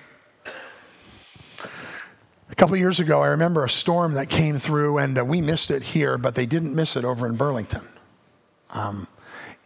[2.49, 5.71] A couple years ago, I remember a storm that came through, and uh, we missed
[5.71, 7.88] it here, but they didn't miss it over in Burlington.
[8.71, 9.07] Um,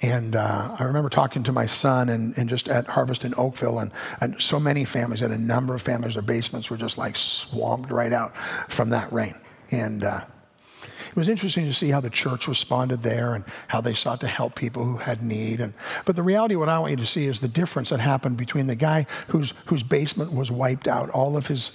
[0.03, 3.79] and uh, I remember talking to my son and, and just at Harvest in Oakville,
[3.79, 3.89] and,
[4.19, 7.89] and so many families, and a number of families, their basements were just like swamped
[7.89, 8.35] right out
[8.67, 9.33] from that rain.
[9.71, 10.25] And uh,
[10.83, 14.27] it was interesting to see how the church responded there and how they sought to
[14.27, 15.61] help people who had need.
[15.61, 18.35] And, but the reality, what I want you to see is the difference that happened
[18.35, 21.71] between the guy whose, whose basement was wiped out, all of his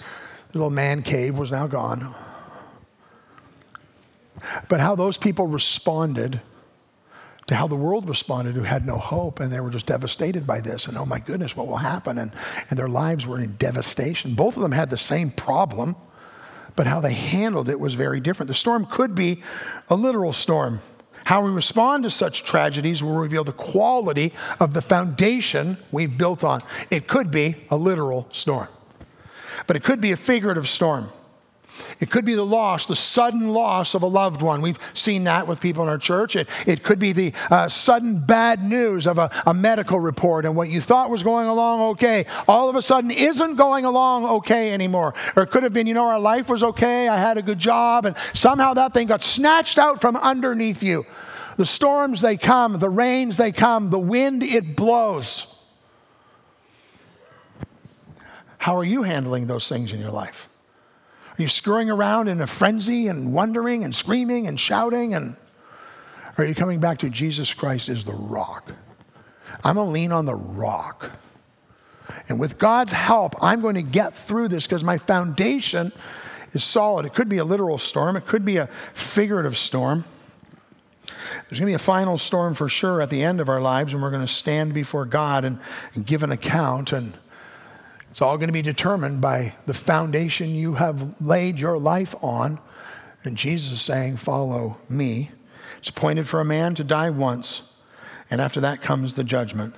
[0.52, 2.14] little man cave was now gone.
[4.68, 6.42] But how those people responded
[7.48, 10.60] to how the world responded who had no hope and they were just devastated by
[10.60, 12.18] this and oh my goodness what will happen?
[12.18, 12.32] And,
[12.70, 14.34] and their lives were in devastation.
[14.34, 15.96] Both of them had the same problem
[16.76, 18.48] but how they handled it was very different.
[18.48, 19.42] The storm could be
[19.88, 20.80] a literal storm.
[21.24, 26.44] How we respond to such tragedies will reveal the quality of the foundation we've built
[26.44, 26.60] on.
[26.90, 28.68] It could be a literal storm
[29.66, 31.10] but it could be a figurative storm
[32.00, 34.62] it could be the loss, the sudden loss of a loved one.
[34.62, 36.36] We've seen that with people in our church.
[36.36, 40.56] It, it could be the uh, sudden bad news of a, a medical report and
[40.56, 44.72] what you thought was going along okay, all of a sudden isn't going along okay
[44.72, 45.14] anymore.
[45.36, 47.58] Or it could have been, you know, our life was okay, I had a good
[47.58, 51.06] job, and somehow that thing got snatched out from underneath you.
[51.56, 55.56] The storms, they come, the rains, they come, the wind, it blows.
[58.58, 60.47] How are you handling those things in your life?
[61.38, 65.14] Are you scurrying around in a frenzy and wondering and screaming and shouting?
[65.14, 65.36] And
[66.36, 68.72] are you coming back to Jesus Christ as the rock?
[69.62, 71.12] I'm going to lean on the rock.
[72.28, 75.92] And with God's help, I'm going to get through this because my foundation
[76.54, 77.06] is solid.
[77.06, 80.04] It could be a literal storm, it could be a figurative storm.
[81.48, 83.92] There's going to be a final storm for sure at the end of our lives,
[83.92, 85.60] and we're going to stand before God and,
[85.94, 86.92] and give an account.
[86.92, 87.16] And
[88.18, 92.58] it's all going to be determined by the foundation you have laid your life on.
[93.22, 95.30] And Jesus is saying, Follow me.
[95.78, 97.80] It's appointed for a man to die once,
[98.28, 99.76] and after that comes the judgment.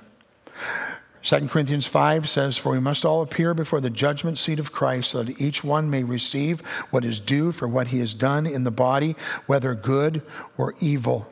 [1.21, 5.11] 2 Corinthians 5 says, For we must all appear before the judgment seat of Christ,
[5.11, 8.63] so that each one may receive what is due for what he has done in
[8.63, 10.23] the body, whether good
[10.57, 11.31] or evil.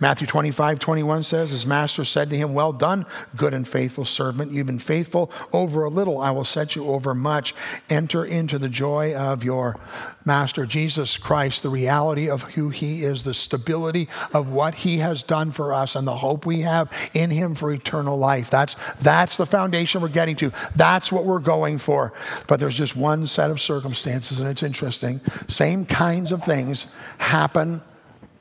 [0.00, 4.52] Matthew 25, 21 says, His master said to him, Well done, good and faithful servant.
[4.52, 6.18] You've been faithful over a little.
[6.18, 7.54] I will set you over much.
[7.90, 9.76] Enter into the joy of your
[10.24, 10.66] master.
[10.66, 15.50] Jesus Christ, the reality of who he is, the stability of what he has done
[15.50, 18.50] for us, and the hope we have in him for eternal life.
[18.50, 20.52] That's, that's the foundation we're getting to.
[20.76, 22.12] That's what we're going for.
[22.46, 25.20] But there's just one set of circumstances, and it's interesting.
[25.48, 26.86] Same kinds of things
[27.16, 27.82] happen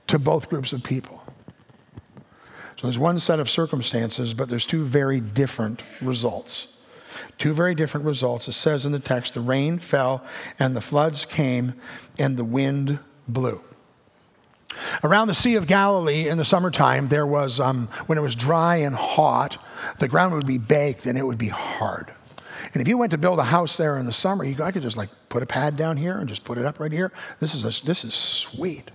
[0.08, 1.16] to both groups of people.
[2.77, 6.77] So there's one set of circumstances, but there's two very different results.
[7.39, 8.47] Two very different results.
[8.47, 10.23] It says in the text the rain fell,
[10.59, 11.73] and the floods came,
[12.19, 13.61] and the wind blew.
[15.03, 18.75] Around the Sea of Galilee in the summertime, there was, um, when it was dry
[18.75, 19.57] and hot,
[19.97, 22.13] the ground would be baked and it would be hard.
[22.73, 24.83] And if you went to build a house there in the summer, you, I could
[24.83, 27.11] just like put a pad down here and just put it up right here.
[27.39, 28.91] This is, a, this is sweet.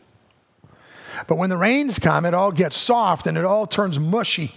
[1.27, 4.55] But when the rains come, it all gets soft and it all turns mushy.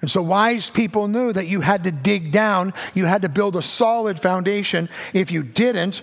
[0.00, 3.56] And so wise people knew that you had to dig down, you had to build
[3.56, 4.88] a solid foundation.
[5.14, 6.02] If you didn't,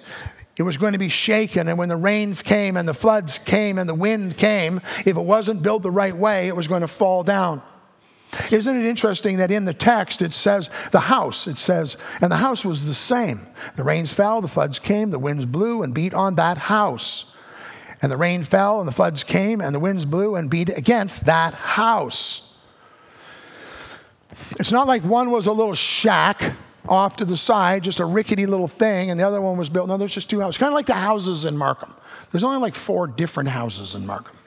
[0.58, 1.67] it was going to be shaken.
[1.67, 5.21] And when the rains came and the floods came and the wind came, if it
[5.21, 7.62] wasn't built the right way, it was going to fall down.
[8.50, 12.38] Isn't it interesting that in the text it says the house, it says, and the
[12.38, 13.45] house was the same.
[13.76, 17.31] The rains fell, the floods came, the winds blew and beat on that house.
[18.02, 21.26] And the rain fell, and the floods came, and the winds blew and beat against
[21.26, 22.58] that house.
[24.60, 26.56] It's not like one was a little shack
[26.90, 29.88] off to the side, just a rickety little thing, and the other one was built.
[29.88, 30.58] No, there's just two houses.
[30.58, 31.94] Kind of like the houses in Markham.
[32.32, 34.38] There's only like four different houses in Markham?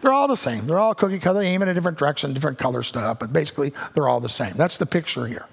[0.00, 0.66] They're all the same.
[0.66, 1.40] They're all cookie cutter.
[1.40, 4.52] They aim in a different direction, different color stuff, but basically they're all the same.
[4.54, 5.46] That's the picture here.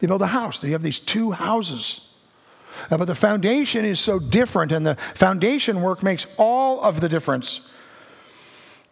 [0.00, 0.62] You build a house.
[0.64, 2.11] You have these two houses.
[2.90, 7.08] Uh, but the foundation is so different, and the foundation work makes all of the
[7.08, 7.68] difference.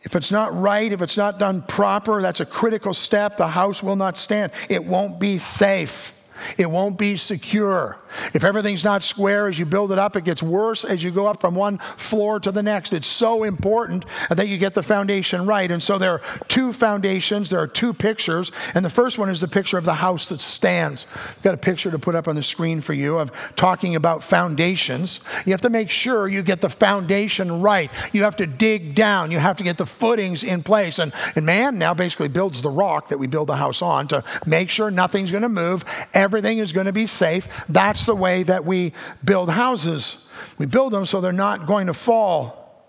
[0.02, 3.36] If it's not right, if it's not done proper, that's a critical step.
[3.36, 6.14] The house will not stand, it won't be safe.
[6.58, 7.98] It won't be secure.
[8.34, 11.26] If everything's not square as you build it up, it gets worse as you go
[11.26, 12.92] up from one floor to the next.
[12.92, 15.70] It's so important that you get the foundation right.
[15.70, 18.50] And so there are two foundations, there are two pictures.
[18.74, 21.06] And the first one is the picture of the house that stands.
[21.14, 24.22] I've got a picture to put up on the screen for you of talking about
[24.22, 25.20] foundations.
[25.44, 27.90] You have to make sure you get the foundation right.
[28.12, 30.98] You have to dig down, you have to get the footings in place.
[30.98, 34.24] And, and man now basically builds the rock that we build the house on to
[34.46, 35.84] make sure nothing's going to move.
[36.30, 37.48] Everything is going to be safe.
[37.68, 38.92] That's the way that we
[39.24, 40.28] build houses.
[40.58, 42.86] We build them so they're not going to fall.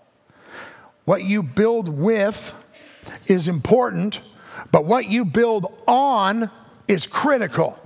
[1.06, 2.54] What you build with
[3.26, 4.20] is important,
[4.70, 6.52] but what you build on
[6.86, 7.76] is critical.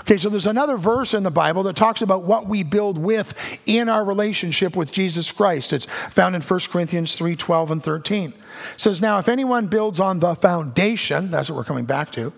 [0.00, 3.34] Okay, so there's another verse in the Bible that talks about what we build with
[3.66, 5.74] in our relationship with Jesus Christ.
[5.74, 8.30] It's found in 1 Corinthians 3 12 and 13.
[8.30, 8.34] It
[8.78, 12.32] says, Now, if anyone builds on the foundation, that's what we're coming back to,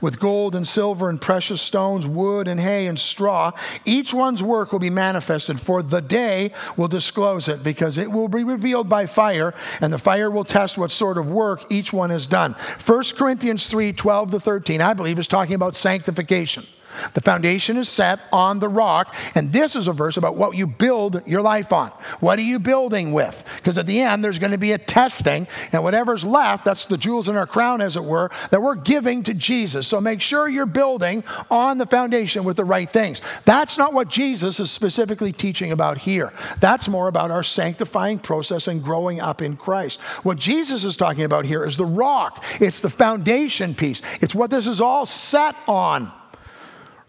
[0.00, 3.52] with gold and silver and precious stones, wood and hay and straw.
[3.84, 8.28] Each one's work will be manifested, for the day will disclose it, because it will
[8.28, 12.10] be revealed by fire, and the fire will test what sort of work each one
[12.10, 12.52] has done.
[12.84, 16.66] 1 Corinthians 3 12 to 13, I believe, is talking about sanctification.
[17.14, 19.14] The foundation is set on the rock.
[19.34, 21.88] And this is a verse about what you build your life on.
[22.20, 23.44] What are you building with?
[23.56, 26.98] Because at the end, there's going to be a testing, and whatever's left, that's the
[26.98, 29.86] jewels in our crown, as it were, that we're giving to Jesus.
[29.86, 33.20] So make sure you're building on the foundation with the right things.
[33.44, 36.32] That's not what Jesus is specifically teaching about here.
[36.60, 40.00] That's more about our sanctifying process and growing up in Christ.
[40.22, 44.50] What Jesus is talking about here is the rock, it's the foundation piece, it's what
[44.50, 46.12] this is all set on.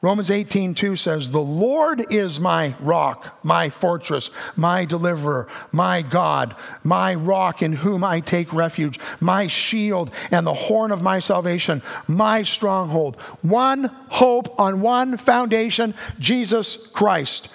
[0.03, 6.55] Romans 18, 2 says, The Lord is my rock, my fortress, my deliverer, my God,
[6.83, 11.83] my rock in whom I take refuge, my shield and the horn of my salvation,
[12.07, 13.17] my stronghold.
[13.43, 17.49] One hope on one foundation, Jesus Christ.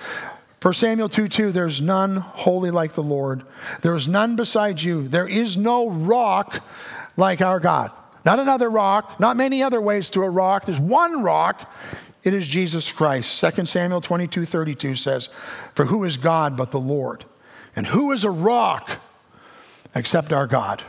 [0.61, 3.43] For Samuel 2 2, there's none holy like the Lord.
[3.83, 5.09] There is none beside you.
[5.09, 6.65] There is no rock
[7.17, 7.91] like our God.
[8.25, 10.65] Not another rock, not many other ways to a rock.
[10.65, 11.73] There's one rock.
[12.27, 13.41] It is Jesus Christ.
[13.41, 15.29] 2 Samuel 22 32 says,
[15.75, 17.25] For who is God but the Lord?
[17.77, 18.99] And who is a rock
[19.95, 20.83] except our God.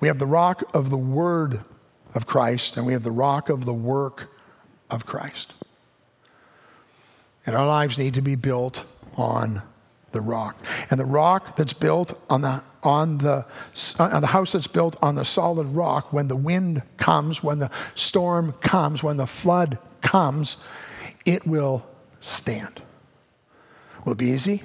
[0.00, 1.60] We have the rock of the word
[2.14, 4.30] of Christ, and we have the rock of the work
[4.90, 5.54] of Christ.
[7.46, 8.84] And our lives need to be built
[9.16, 9.62] on
[10.12, 10.56] the rock.
[10.90, 13.44] And the rock that's built on the on the
[13.98, 17.58] uh, on the house that's built on the solid rock when the wind comes, when
[17.58, 20.56] the storm comes, when the flood comes,
[21.24, 21.84] it will
[22.20, 22.82] stand.
[24.04, 24.62] Will it be easy?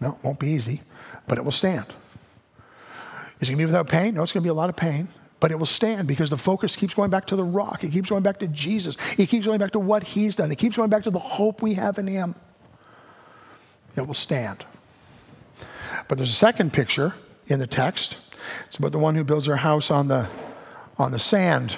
[0.00, 0.82] No, it won't be easy,
[1.28, 1.86] but it will stand.
[3.40, 4.14] Is it going to be without pain?
[4.14, 5.08] No, it's going to be a lot of pain,
[5.40, 7.82] but it will stand because the focus keeps going back to the rock.
[7.84, 8.96] It keeps going back to Jesus.
[9.18, 10.50] It keeps going back to what He's done.
[10.52, 12.34] It keeps going back to the hope we have in Him.
[13.96, 14.64] It will stand.
[16.08, 17.14] But there's a second picture
[17.52, 18.16] in the text.
[18.66, 20.28] It's about the one who builds their house on the,
[20.98, 21.76] on the sand.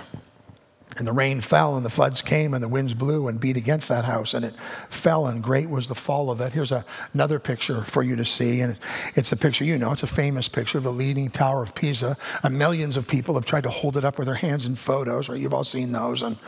[0.97, 3.89] And the rain fell, and the floods came, and the winds blew and beat against
[3.89, 4.55] that house, and it
[4.89, 6.53] fell, and great was the fall of it.
[6.53, 8.79] Here's a, another picture for you to see, and
[9.17, 9.91] it's a picture you know.
[9.91, 12.17] It's a famous picture of the Leaning Tower of Pisa.
[12.45, 15.29] And millions of people have tried to hold it up with their hands in photos,
[15.29, 15.41] right?
[15.41, 16.23] You've all seen those.
[16.23, 16.39] And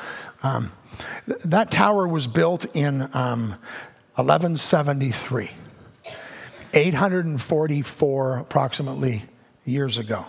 [0.44, 0.70] um,
[1.26, 3.56] th- that tower was built in um,
[4.14, 5.50] 1173,
[6.74, 9.24] 844 approximately
[9.64, 10.26] years ago.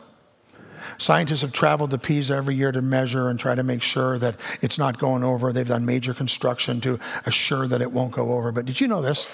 [0.98, 4.36] Scientists have traveled to Pisa every year to measure and try to make sure that
[4.62, 5.52] it's not going over.
[5.52, 8.52] They've done major construction to assure that it won't go over.
[8.52, 9.28] But did you know this?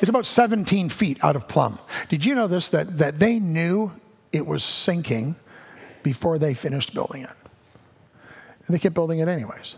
[0.00, 1.78] It's about 17 feet out of plumb.
[2.08, 2.68] Did you know this?
[2.68, 3.92] That, that they knew
[4.32, 5.36] it was sinking
[6.02, 7.30] before they finished building it.
[8.66, 9.76] And they kept building it anyways.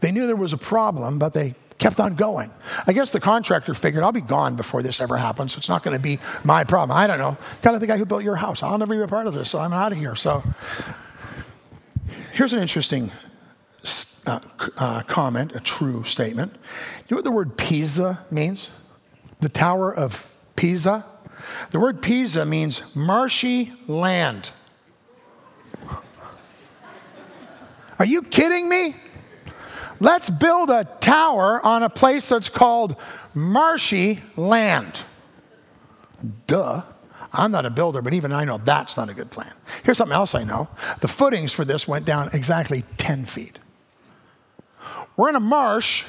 [0.00, 2.52] They knew there was a problem, but they kept on going.
[2.86, 5.56] I guess the contractor figured I'll be gone before this ever happens.
[5.56, 6.96] It's not going to be my problem.
[6.96, 7.36] I don't know.
[7.62, 8.62] Kind of the guy who built your house.
[8.62, 10.14] I'll never be a part of this, so I'm out of here.
[10.14, 10.44] So
[12.32, 13.10] here's an interesting
[14.26, 14.40] uh,
[14.76, 16.52] uh, comment, a true statement.
[16.52, 18.70] You know what the word Pisa means?
[19.40, 21.04] The Tower of Pisa.
[21.70, 24.50] The word Pisa means marshy land.
[27.98, 28.96] Are you kidding me?
[30.00, 32.96] Let's build a tower on a place that's called
[33.34, 35.00] marshy land.
[36.46, 36.82] Duh.
[37.32, 39.52] I'm not a builder, but even I know that's not a good plan.
[39.84, 40.68] Here's something else I know
[41.00, 43.58] the footings for this went down exactly 10 feet.
[45.16, 46.06] We're in a marsh,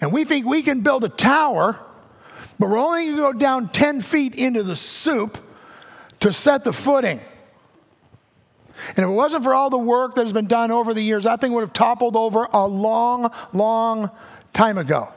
[0.00, 1.80] and we think we can build a tower,
[2.58, 5.38] but we're only going to go down 10 feet into the soup
[6.20, 7.20] to set the footing.
[8.88, 11.24] And if it wasn't for all the work that has been done over the years,
[11.24, 14.10] that thing would have toppled over a long, long
[14.52, 15.12] time ago.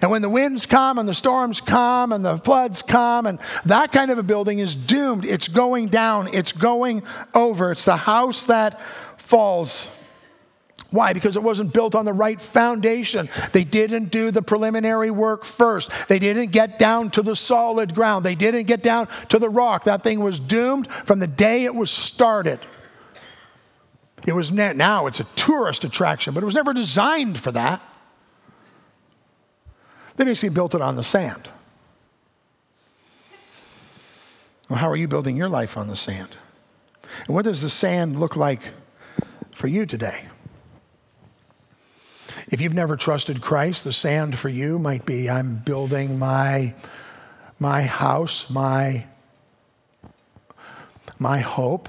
[0.00, 3.92] And when the winds come and the storms come and the floods come, and that
[3.92, 5.24] kind of a building is doomed.
[5.24, 7.02] It's going down, it's going
[7.34, 7.72] over.
[7.72, 8.80] It's the house that
[9.16, 9.88] falls.
[10.90, 11.12] Why?
[11.12, 13.28] Because it wasn't built on the right foundation.
[13.52, 15.88] They didn't do the preliminary work first.
[16.08, 18.24] They didn't get down to the solid ground.
[18.24, 19.84] They didn't get down to the rock.
[19.84, 22.58] That thing was doomed from the day it was started.
[24.26, 27.82] It was ne- now it's a tourist attraction, but it was never designed for that.
[30.16, 31.48] They basically built it on the sand.
[34.68, 36.36] Well, how are you building your life on the sand?
[37.26, 38.62] And what does the sand look like
[39.52, 40.26] for you today?
[42.48, 46.74] If you've never trusted Christ, the sand for you might be I'm building my,
[47.58, 49.06] my house, my,
[51.18, 51.88] my hope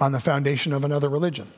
[0.00, 1.50] on the foundation of another religion.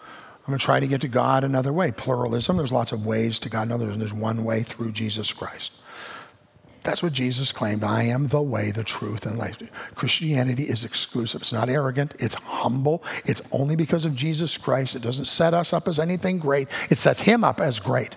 [0.00, 1.92] I'm going to try to get to God another way.
[1.92, 3.68] Pluralism, there's lots of ways to God.
[3.68, 5.70] No, there's one way through Jesus Christ.
[6.82, 7.84] That's what Jesus claimed.
[7.84, 9.62] I am the way, the truth, and life.
[9.94, 11.42] Christianity is exclusive.
[11.42, 12.14] It's not arrogant.
[12.18, 13.04] It's humble.
[13.24, 14.96] It's only because of Jesus Christ.
[14.96, 16.66] It doesn't set us up as anything great.
[16.90, 18.16] It sets him up as great.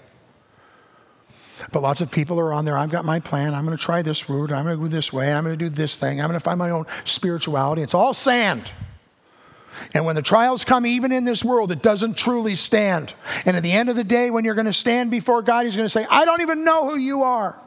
[1.71, 2.77] But lots of people are on there.
[2.77, 3.53] I've got my plan.
[3.53, 4.51] I'm going to try this route.
[4.51, 5.31] I'm going to go this way.
[5.31, 6.19] I'm going to do this thing.
[6.19, 7.83] I'm going to find my own spirituality.
[7.83, 8.71] It's all sand.
[9.93, 13.13] And when the trials come, even in this world, it doesn't truly stand.
[13.45, 15.75] And at the end of the day, when you're going to stand before God, He's
[15.75, 17.59] going to say, I don't even know who you are.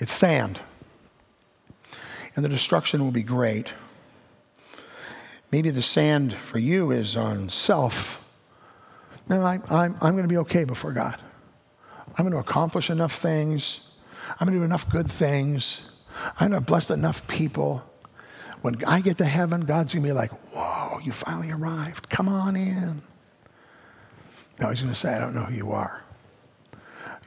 [0.00, 0.60] It's sand.
[2.34, 3.72] And the destruction will be great.
[5.50, 8.26] Maybe the sand for you is on self.
[9.28, 11.20] No, I'm, I'm, I'm going to be okay before God.
[12.16, 13.90] I'm going to accomplish enough things.
[14.38, 15.90] I'm going to do enough good things.
[16.38, 17.82] I'm going to bless enough people.
[18.62, 22.10] When I get to heaven, God's going to be like, whoa, you finally arrived.
[22.10, 23.02] Come on in.
[24.60, 26.02] No, he's going to say, I don't know who you are.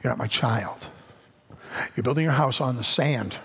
[0.02, 0.88] You're not my child.
[1.96, 3.36] You're building your house on the sand.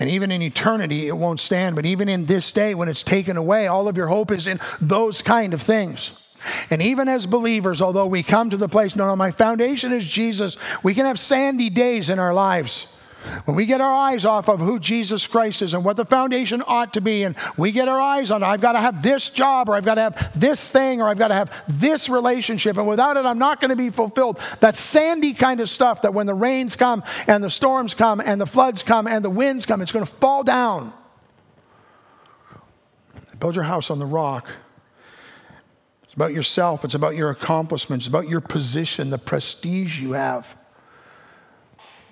[0.00, 1.76] And even in eternity, it won't stand.
[1.76, 4.58] But even in this day, when it's taken away, all of your hope is in
[4.80, 6.12] those kind of things.
[6.70, 10.06] And even as believers, although we come to the place, no, no, my foundation is
[10.06, 12.95] Jesus, we can have sandy days in our lives.
[13.44, 16.62] When we get our eyes off of who Jesus Christ is and what the foundation
[16.66, 19.68] ought to be, and we get our eyes on, I've got to have this job,
[19.68, 22.86] or I've got to have this thing, or I've got to have this relationship, and
[22.86, 24.38] without it, I'm not going to be fulfilled.
[24.60, 28.40] That sandy kind of stuff that when the rains come, and the storms come, and
[28.40, 30.92] the floods come, and the winds come, it's going to fall down.
[33.38, 34.48] Build your house on the rock.
[36.04, 40.56] It's about yourself, it's about your accomplishments, it's about your position, the prestige you have.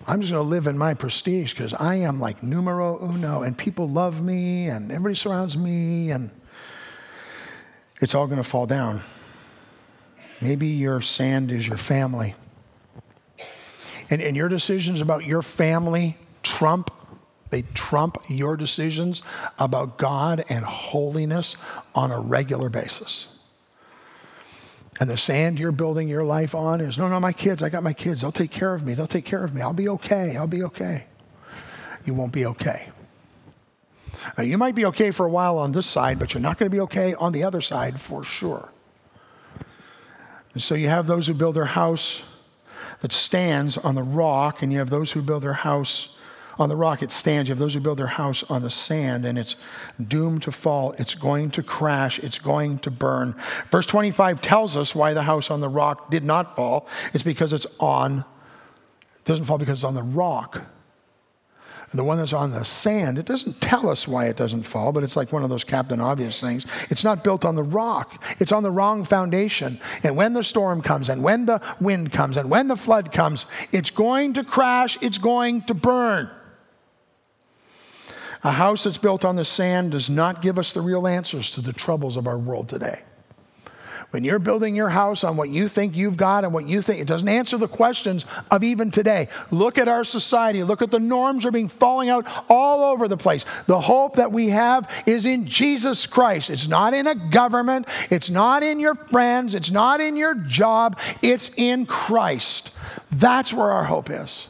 [0.06, 3.56] I'm just going to live in my prestige because I am like numero uno and
[3.56, 6.30] people love me and everybody surrounds me and
[8.00, 9.00] it's all going to fall down.
[10.42, 12.34] Maybe your sand is your family.
[14.10, 16.90] And, and your decisions about your family trump,
[17.48, 19.22] they trump your decisions
[19.58, 21.56] about God and holiness
[21.94, 23.33] on a regular basis.
[25.00, 27.82] And the sand you're building your life on is no, no, my kids, I got
[27.82, 28.20] my kids.
[28.20, 28.94] They'll take care of me.
[28.94, 29.60] They'll take care of me.
[29.60, 30.36] I'll be okay.
[30.36, 31.06] I'll be okay.
[32.04, 32.90] You won't be okay.
[34.38, 36.70] Now, you might be okay for a while on this side, but you're not going
[36.70, 38.70] to be okay on the other side for sure.
[40.54, 42.22] And so you have those who build their house
[43.00, 46.16] that stands on the rock, and you have those who build their house
[46.58, 47.48] on the rock it stands.
[47.48, 49.56] You have those who build their house on the sand, and it's
[50.08, 50.94] doomed to fall.
[50.98, 52.18] It's going to crash.
[52.20, 53.34] It's going to burn.
[53.70, 56.86] Verse 25 tells us why the house on the rock did not fall.
[57.12, 58.18] It's because it's on,
[59.18, 60.62] it doesn't fall because it's on the rock
[61.90, 64.90] And the one that's on the sand, it doesn't tell us why it doesn't fall,
[64.90, 66.66] but it's like one of those Captain Obvious things.
[66.90, 69.78] It's not built on the rock, it's on the wrong foundation.
[70.02, 73.46] And when the storm comes, and when the wind comes, and when the flood comes,
[73.70, 76.28] it's going to crash, it's going to burn.
[78.44, 81.62] A house that's built on the sand does not give us the real answers to
[81.62, 83.02] the troubles of our world today.
[84.10, 87.00] When you're building your house on what you think you've got and what you think,
[87.00, 89.28] it doesn't answer the questions of even today.
[89.50, 90.62] Look at our society.
[90.62, 93.44] Look at the norms are being falling out all over the place.
[93.66, 96.48] The hope that we have is in Jesus Christ.
[96.48, 97.88] It's not in a government.
[98.08, 99.52] It's not in your friends.
[99.54, 100.96] It's not in your job.
[101.20, 102.70] It's in Christ.
[103.10, 104.46] That's where our hope is.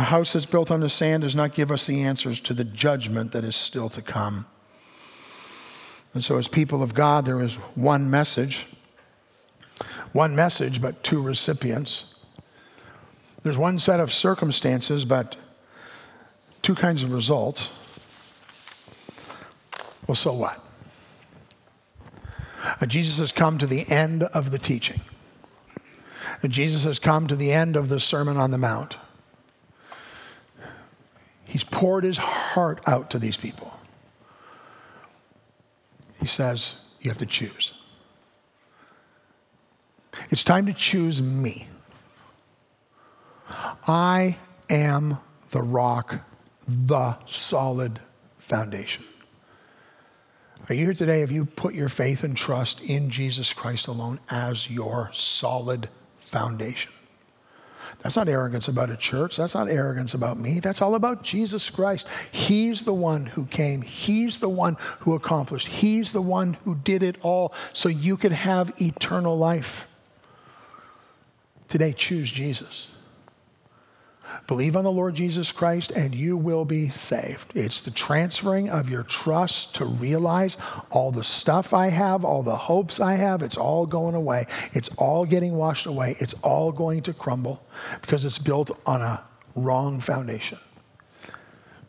[0.00, 2.64] A house that's built on the sand does not give us the answers to the
[2.64, 4.46] judgment that is still to come.
[6.14, 8.66] And so, as people of God, there is one message,
[10.12, 12.14] one message, but two recipients.
[13.42, 15.36] There's one set of circumstances, but
[16.62, 17.68] two kinds of results.
[20.06, 20.66] Well, so what?
[22.80, 25.02] Uh, Jesus has come to the end of the teaching.
[26.42, 28.96] And Jesus has come to the end of the Sermon on the Mount.
[31.50, 33.74] He's poured his heart out to these people.
[36.20, 37.72] He says, You have to choose.
[40.28, 41.66] It's time to choose me.
[43.88, 44.36] I
[44.68, 45.18] am
[45.50, 46.20] the rock,
[46.68, 47.98] the solid
[48.38, 49.04] foundation.
[50.68, 51.18] Are you here today?
[51.18, 55.88] Have you put your faith and trust in Jesus Christ alone as your solid
[56.20, 56.92] foundation?
[58.02, 59.36] That's not arrogance about a church.
[59.36, 60.58] That's not arrogance about me.
[60.58, 62.06] That's all about Jesus Christ.
[62.32, 63.82] He's the one who came.
[63.82, 65.68] He's the one who accomplished.
[65.68, 69.86] He's the one who did it all so you could have eternal life.
[71.68, 72.88] Today, choose Jesus.
[74.46, 77.52] Believe on the Lord Jesus Christ and you will be saved.
[77.54, 80.56] It's the transferring of your trust to realize
[80.90, 84.46] all the stuff I have, all the hopes I have, it's all going away.
[84.72, 86.16] It's all getting washed away.
[86.18, 87.64] It's all going to crumble
[88.02, 89.22] because it's built on a
[89.54, 90.58] wrong foundation.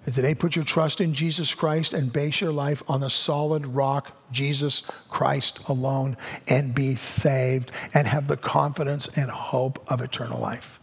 [0.04, 3.68] And today, put your trust in Jesus Christ and base your life on the solid
[3.68, 6.18] rock, Jesus Christ alone,
[6.48, 10.80] and be saved and have the confidence and hope of eternal life.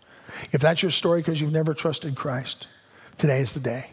[0.53, 2.67] If that's your story because you've never trusted Christ,
[3.17, 3.91] today is the day.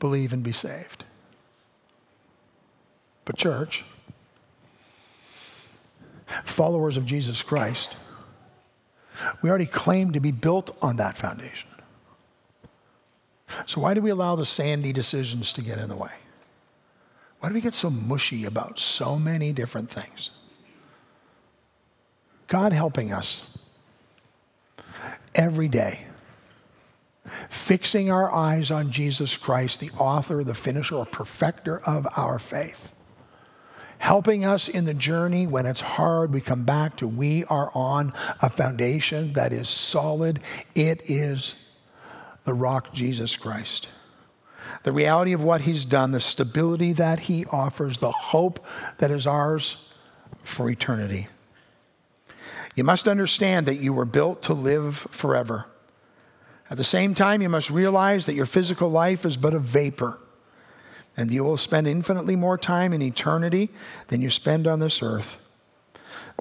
[0.00, 1.04] Believe and be saved.
[3.24, 3.84] But, church,
[6.44, 7.96] followers of Jesus Christ,
[9.42, 11.68] we already claim to be built on that foundation.
[13.66, 16.12] So, why do we allow the sandy decisions to get in the way?
[17.40, 20.30] Why do we get so mushy about so many different things?
[22.46, 23.57] God helping us
[25.38, 26.04] every day.
[27.48, 32.92] Fixing our eyes on Jesus Christ, the author, the finisher, or perfecter of our faith.
[33.98, 38.12] Helping us in the journey when it's hard, we come back to we are on
[38.40, 40.40] a foundation that is solid.
[40.74, 41.54] It is
[42.44, 43.88] the rock, Jesus Christ.
[44.84, 48.64] The reality of what he's done, the stability that he offers, the hope
[48.98, 49.88] that is ours
[50.44, 51.28] for eternity.
[52.78, 55.66] You must understand that you were built to live forever.
[56.70, 60.20] At the same time, you must realize that your physical life is but a vapor,
[61.16, 63.70] and you will spend infinitely more time in eternity
[64.06, 65.38] than you spend on this earth.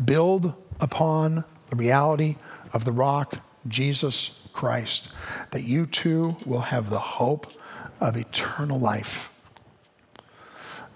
[0.05, 2.35] Build upon the reality
[2.71, 5.07] of the rock, Jesus Christ,
[5.49, 7.51] that you too will have the hope
[7.99, 9.31] of eternal life.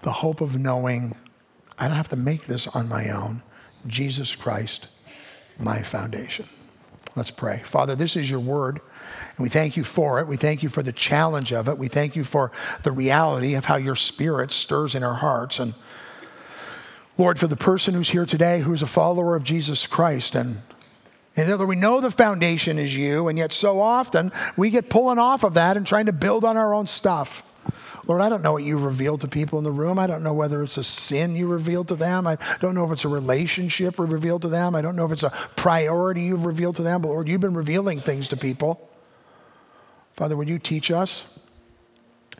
[0.02, 1.16] The hope of knowing
[1.80, 3.42] I don't have to make this on my own.
[3.88, 4.86] Jesus Christ,
[5.62, 6.46] my foundation.
[7.14, 7.62] Let's pray.
[7.64, 8.80] Father, this is your word,
[9.36, 10.26] and we thank you for it.
[10.26, 11.76] We thank you for the challenge of it.
[11.76, 12.52] We thank you for
[12.82, 15.58] the reality of how your spirit stirs in our hearts.
[15.58, 15.74] And
[17.18, 20.58] Lord, for the person who's here today who's a follower of Jesus Christ and
[21.34, 25.44] and we know the foundation is you, and yet so often we get pulling off
[25.44, 27.42] of that and trying to build on our own stuff.
[28.06, 29.98] Lord, I don't know what you revealed to people in the room.
[29.98, 32.26] I don't know whether it's a sin you revealed to them.
[32.26, 34.74] I don't know if it's a relationship revealed to them.
[34.74, 37.02] I don't know if it's a priority you've revealed to them.
[37.02, 38.88] But Lord, you've been revealing things to people.
[40.14, 41.24] Father, would you teach us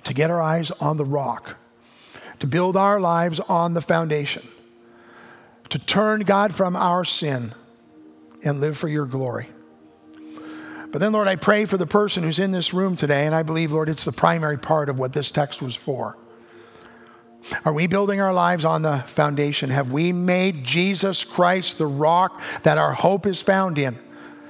[0.04, 1.56] to get our eyes on the rock,
[2.40, 4.46] to build our lives on the foundation,
[5.70, 7.54] to turn God from our sin
[8.44, 9.48] and live for your glory.
[10.92, 13.42] But then, Lord, I pray for the person who's in this room today, and I
[13.42, 16.18] believe, Lord, it's the primary part of what this text was for.
[17.64, 19.70] Are we building our lives on the foundation?
[19.70, 23.98] Have we made Jesus Christ the rock that our hope is found in?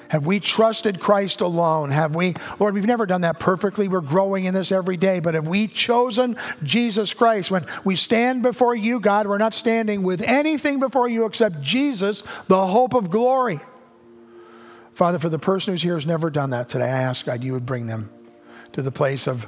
[0.08, 1.90] Have we trusted Christ alone?
[1.90, 3.88] Have we, Lord, we've never done that perfectly.
[3.88, 7.50] We're growing in this every day, but have we chosen Jesus Christ?
[7.50, 12.24] When we stand before you, God, we're not standing with anything before you except Jesus,
[12.48, 13.60] the hope of glory.
[14.94, 17.52] Father, for the person who's here who's never done that today, I ask God you
[17.52, 18.10] would bring them
[18.72, 19.46] to the place of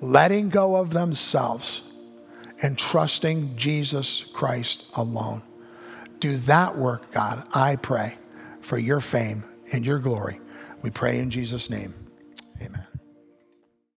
[0.00, 1.82] letting go of themselves
[2.62, 5.42] and trusting Jesus Christ alone.
[6.20, 8.16] Do that work, God, I pray,
[8.60, 10.40] for your fame and your glory.
[10.82, 11.94] We pray in Jesus' name.